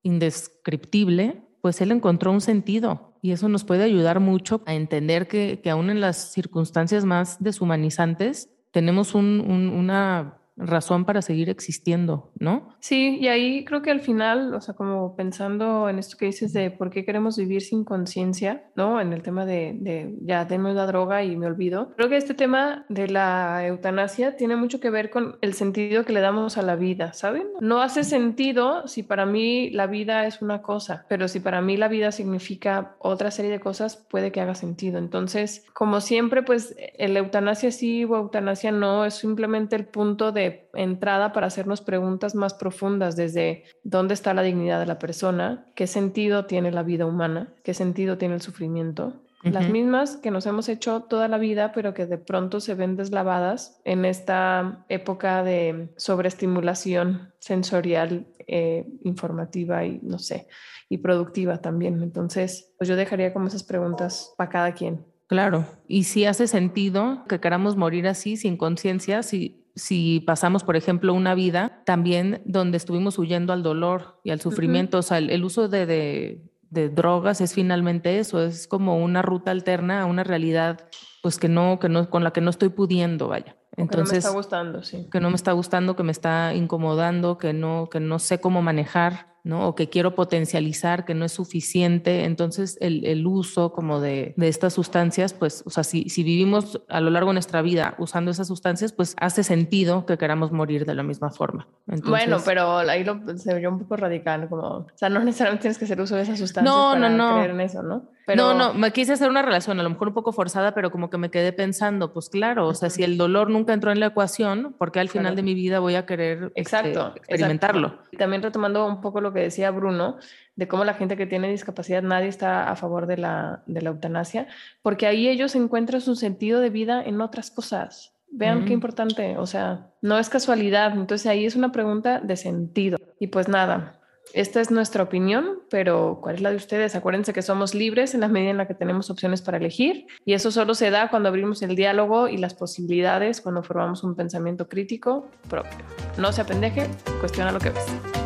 indescriptible, 0.04 1.44
pues 1.62 1.80
él 1.82 1.92
encontró 1.92 2.32
un 2.32 2.42
sentido 2.42 3.14
y 3.22 3.32
eso 3.32 3.50
nos 3.50 3.64
puede 3.64 3.84
ayudar 3.84 4.20
mucho 4.20 4.64
a 4.66 4.74
entender 4.74 5.28
que, 5.28 5.60
que 5.62 5.70
aún 5.70 5.90
en 5.90 6.02
las 6.02 6.32
circunstancias 6.32 7.06
más 7.06 7.42
deshumanizantes 7.42 8.50
tenemos 8.72 9.14
un, 9.14 9.44
un, 9.48 9.70
una 9.70 10.41
razón 10.58 11.06
para 11.06 11.22
seguir 11.22 11.50
existiendo, 11.50 12.32
¿no? 12.40 12.76
Sí, 12.80 13.18
y 13.20 13.28
ahí 13.28 13.66
creo 13.66 13.82
que 13.82 13.92
al 13.92 14.02
final, 14.02 14.54
o 14.54 14.62
sea, 14.62 14.74
como 14.74 15.16
pensando 15.16 15.90
en 15.90 16.00
esto 16.00 16.18
que 16.18 16.26
dices 16.26 16.54
de 16.54 16.72
por 16.72 16.90
qué 16.90 17.06
queremos 17.06 17.38
vivir 17.38 17.62
sin 17.62 17.84
conciencia, 17.84 18.66
¿no? 18.76 19.02
En 19.02 19.14
el 19.14 19.22
tema 19.22 19.46
de, 19.46 19.76
de 19.80 20.16
ya 20.22 20.48
tengo 20.48 20.70
la 20.70 20.86
droga 20.86 21.24
y 21.24 21.36
me 21.36 21.48
olvido. 21.48 21.94
Creo 21.96 22.10
que 22.10 22.18
este 22.18 22.34
tema 22.34 22.86
de 22.90 23.08
la 23.08 23.66
eutanasia 23.66 24.36
tiene 24.36 24.56
mucho 24.56 24.80
que 24.80 24.90
ver 24.90 25.10
con 25.10 25.38
el 25.42 25.54
sentido 25.54 26.06
que 26.06 26.14
le 26.14 26.22
damos 26.22 26.58
a 26.58 26.62
la 26.62 26.76
vida, 26.76 27.14
¿saben? 27.14 27.48
No 27.60 27.82
hace 27.82 28.04
sentido 28.04 28.88
si 28.88 29.04
para 29.04 29.26
mí 29.26 29.70
la 29.72 29.88
vida 29.88 30.26
es 30.26 30.42
una 30.42 30.62
cosa, 30.62 31.06
pero 31.08 31.28
si 31.28 31.40
para 31.40 31.62
mí 31.62 31.78
la 31.78 31.88
vida 31.88 32.12
significa 32.12 32.96
otra 33.00 33.32
serie 33.32 33.52
de 33.52 33.60
cosas, 33.60 33.96
puede 34.10 34.32
que 34.32 34.42
haga 34.42 34.56
sentido. 34.56 34.98
Entonces, 35.00 35.66
como 35.74 36.02
siempre, 36.02 36.44
pues 36.44 36.76
el 36.98 37.16
eutanasia 37.18 37.72
sí 37.72 38.04
o 38.06 38.16
eutanasia 38.16 38.72
no 38.72 39.06
es 39.06 39.16
simplemente 39.16 39.76
el 39.76 39.86
punto 39.86 40.32
de 40.32 40.41
entrada 40.74 41.34
para 41.34 41.48
hacernos 41.48 41.82
preguntas 41.82 42.36
más 42.36 42.54
profundas 42.54 43.16
desde 43.16 43.64
dónde 43.84 44.14
está 44.14 44.34
la 44.34 44.44
dignidad 44.44 44.80
de 44.80 44.86
la 44.86 45.00
persona, 45.00 45.66
qué 45.76 45.88
sentido 45.88 46.46
tiene 46.46 46.72
la 46.72 46.84
vida 46.84 47.06
humana, 47.06 47.54
qué 47.64 47.74
sentido 47.74 48.18
tiene 48.18 48.36
el 48.36 48.42
sufrimiento. 48.42 49.22
Las 49.44 49.70
mismas 49.70 50.18
que 50.18 50.30
nos 50.30 50.46
hemos 50.46 50.70
hecho 50.70 51.02
toda 51.02 51.28
la 51.28 51.40
vida, 51.40 51.72
pero 51.74 51.96
que 51.96 52.06
de 52.06 52.20
pronto 52.20 52.60
se 52.60 52.76
ven 52.76 52.96
deslavadas 52.96 53.82
en 53.86 54.06
esta 54.06 54.86
época 54.88 55.44
de 55.44 55.90
sobreestimulación 55.98 57.34
sensorial, 57.40 58.28
eh, 58.46 58.86
informativa 59.04 59.84
y 59.84 60.00
no 60.04 60.20
sé, 60.20 60.48
y 60.90 61.00
productiva 61.00 61.58
también. 61.58 62.04
Entonces, 62.04 62.72
pues 62.78 62.88
yo 62.88 62.96
dejaría 62.96 63.34
como 63.34 63.48
esas 63.48 63.64
preguntas 63.64 64.34
para 64.38 64.52
cada 64.52 64.74
quien. 64.74 65.06
Claro, 65.26 65.66
y 65.88 66.04
si 66.04 66.26
hace 66.26 66.46
sentido 66.46 67.24
que 67.28 67.40
queramos 67.40 67.78
morir 67.78 68.06
así, 68.08 68.36
sin 68.36 68.58
conciencia, 68.58 69.24
si 69.24 69.61
si 69.76 70.20
pasamos, 70.22 70.64
por 70.64 70.76
ejemplo, 70.76 71.14
una 71.14 71.36
vida 71.36 71.82
también 71.86 72.42
donde 72.46 72.78
estuvimos 72.78 73.18
huyendo 73.18 73.54
al 73.54 73.64
dolor 73.64 74.20
y 74.24 74.32
al 74.32 74.42
sufrimiento, 74.42 75.00
o 75.00 75.02
sea, 75.02 75.18
el, 75.18 75.44
uso 75.44 75.68
de, 75.68 76.42
drogas 76.70 77.42
es 77.42 77.54
finalmente 77.54 78.20
eso, 78.20 78.44
es 78.44 78.68
como 78.68 78.98
una 78.98 79.22
ruta 79.22 79.52
alterna 79.52 80.02
a 80.02 80.06
una 80.06 80.24
realidad 80.24 80.88
pues 81.22 81.38
que 81.38 81.50
no, 81.50 81.80
que 81.80 81.90
no, 81.90 82.10
con 82.10 82.24
la 82.24 82.32
que 82.32 82.42
no 82.42 82.50
estoy 82.50 82.70
pudiendo, 82.70 83.28
vaya. 83.28 83.56
Entonces, 83.78 83.90
que 83.90 83.98
no 83.98 84.12
me 84.12 84.18
está 84.18 84.30
gustando, 84.32 84.84
sí. 84.84 85.08
Que 85.12 85.20
no 85.20 85.30
me 85.30 85.36
está 85.36 85.52
gustando, 85.54 85.96
que 85.96 86.04
me 86.04 86.12
está 86.12 86.54
incomodando, 86.54 87.38
que 87.38 87.54
no, 87.54 87.88
que 87.90 88.00
no 88.00 88.20
sé 88.20 88.42
cómo 88.42 88.62
manejar. 88.62 89.31
¿No? 89.44 89.68
O 89.68 89.76
que 89.76 89.90
quiero 89.90 90.16
potencializar, 90.16 91.06
que 91.06 91.14
no 91.14 91.26
es 91.26 91.32
suficiente. 91.32 92.26
Entonces, 92.26 92.78
el, 92.82 93.06
el 93.06 93.26
uso 93.26 93.72
como 93.72 94.00
de, 94.00 94.34
de, 94.38 94.48
estas 94.48 94.74
sustancias, 94.74 95.34
pues, 95.34 95.64
o 95.66 95.70
sea, 95.70 95.84
si, 95.84 96.10
si, 96.10 96.24
vivimos 96.24 96.82
a 96.90 97.02
lo 97.02 97.10
largo 97.10 97.30
de 97.30 97.34
nuestra 97.34 97.62
vida 97.62 97.96
usando 97.98 98.32
esas 98.32 98.48
sustancias, 98.48 98.94
pues 98.94 99.16
hace 99.20 99.44
sentido 99.44 100.06
que 100.06 100.18
queramos 100.18 100.52
morir 100.52 100.86
de 100.86 100.96
la 100.96 101.04
misma 101.04 101.32
forma. 101.32 101.68
bueno, 102.06 102.38
pero 102.46 102.78
ahí 102.78 103.04
lo, 103.04 103.22
se 103.38 103.54
veía 103.54 103.70
un 103.70 103.80
poco 103.80 103.96
radical, 103.96 104.48
como, 104.50 104.62
o 104.62 104.88
sea, 104.96 105.10
no 105.10 105.24
necesariamente 105.24 105.64
tienes 105.64 105.78
que 105.78 105.86
hacer 105.86 106.00
uso 106.02 106.16
de 106.16 106.24
esas 106.24 106.38
sustancias 106.38 106.74
no, 106.74 106.92
para 106.92 107.10
no, 107.10 107.18
no. 107.18 107.36
creer 107.36 107.52
en 107.52 107.62
eso, 107.62 107.82
¿no? 107.82 108.10
No, 108.36 108.54
no, 108.54 108.74
me 108.74 108.92
quise 108.92 109.14
hacer 109.14 109.30
una 109.30 109.42
relación, 109.42 109.80
a 109.80 109.84
lo 109.84 109.90
mejor 109.90 110.10
un 110.10 110.14
poco 110.14 110.32
forzada, 110.32 110.74
pero 110.74 110.92
como 110.92 111.10
que 111.10 111.18
me 111.18 111.32
quedé 111.32 111.54
pensando, 111.54 112.14
pues 112.14 112.30
claro, 112.30 112.68
o 112.68 112.74
sea, 112.74 112.90
si 112.90 113.04
el 113.04 113.18
dolor 113.18 113.50
nunca 113.50 113.74
entró 113.74 113.92
en 113.92 114.00
la 114.00 114.08
ecuación, 114.08 114.74
¿por 114.78 114.92
qué 114.92 115.00
al 115.00 115.10
final 115.10 115.36
de 115.36 115.44
mi 115.44 115.54
vida 115.54 115.80
voy 115.80 115.96
a 115.96 116.06
querer 116.06 116.46
este, 116.56 116.62
exacto, 116.62 117.14
experimentarlo? 117.16 118.00
También 118.18 118.42
retomando 118.42 118.86
un 118.86 119.02
poco 119.02 119.22
lo 119.22 119.34
que 119.34 119.42
decía 119.42 119.72
Bruno, 119.72 120.18
de 120.56 120.68
cómo 120.68 120.86
la 120.86 120.94
gente 120.94 121.18
que 121.18 121.26
tiene 121.26 121.50
discapacidad, 121.50 122.04
nadie 122.04 122.28
está 122.28 122.70
a 122.70 122.76
favor 122.76 123.08
de 123.08 123.18
la, 123.18 123.64
de 123.66 123.82
la 123.82 123.90
eutanasia, 123.90 124.48
porque 124.82 125.08
ahí 125.08 125.28
ellos 125.28 125.56
encuentran 125.56 126.02
su 126.02 126.16
sentido 126.16 126.60
de 126.60 126.70
vida 126.70 127.02
en 127.04 127.22
otras 127.22 127.52
cosas. 127.52 128.14
Vean 128.34 128.64
qué 128.64 128.72
importante, 128.72 129.38
o 129.38 129.46
sea, 129.46 129.90
no 130.02 130.18
es 130.18 130.30
casualidad, 130.30 130.94
entonces 130.94 131.28
ahí 131.28 131.46
es 131.46 131.58
una 131.58 131.74
pregunta 131.74 132.22
de 132.22 132.38
sentido. 132.38 132.98
Y 133.20 133.28
pues 133.28 133.50
nada, 133.50 134.01
esta 134.34 134.62
es 134.62 134.72
nuestra 134.72 135.04
opinión, 135.04 135.60
pero 135.70 136.20
¿cuál 136.22 136.36
es 136.36 136.42
la 136.42 136.52
de 136.52 136.56
ustedes? 136.56 136.96
Acuérdense 136.96 137.34
que 137.34 137.42
somos 137.42 137.74
libres 137.74 138.14
en 138.14 138.22
la 138.22 138.28
medida 138.28 138.52
en 138.52 138.58
la 138.58 138.68
que 138.68 138.74
tenemos 138.74 139.10
opciones 139.10 139.42
para 139.42 139.58
elegir 139.58 140.08
y 140.26 140.34
eso 140.34 140.52
solo 140.52 140.74
se 140.76 140.90
da 140.90 141.10
cuando 141.10 141.30
abrimos 141.30 141.62
el 141.62 141.76
diálogo 141.76 142.28
y 142.28 142.38
las 142.38 142.54
posibilidades, 142.54 143.42
cuando 143.42 143.64
formamos 143.64 144.04
un 144.04 144.16
pensamiento 144.16 144.70
crítico 144.70 145.28
propio. 145.50 145.86
No 146.18 146.32
se 146.32 146.42
apendeje, 146.42 146.88
cuestiona 147.20 147.52
lo 147.52 147.60
que 147.60 147.72
ves. 147.72 148.21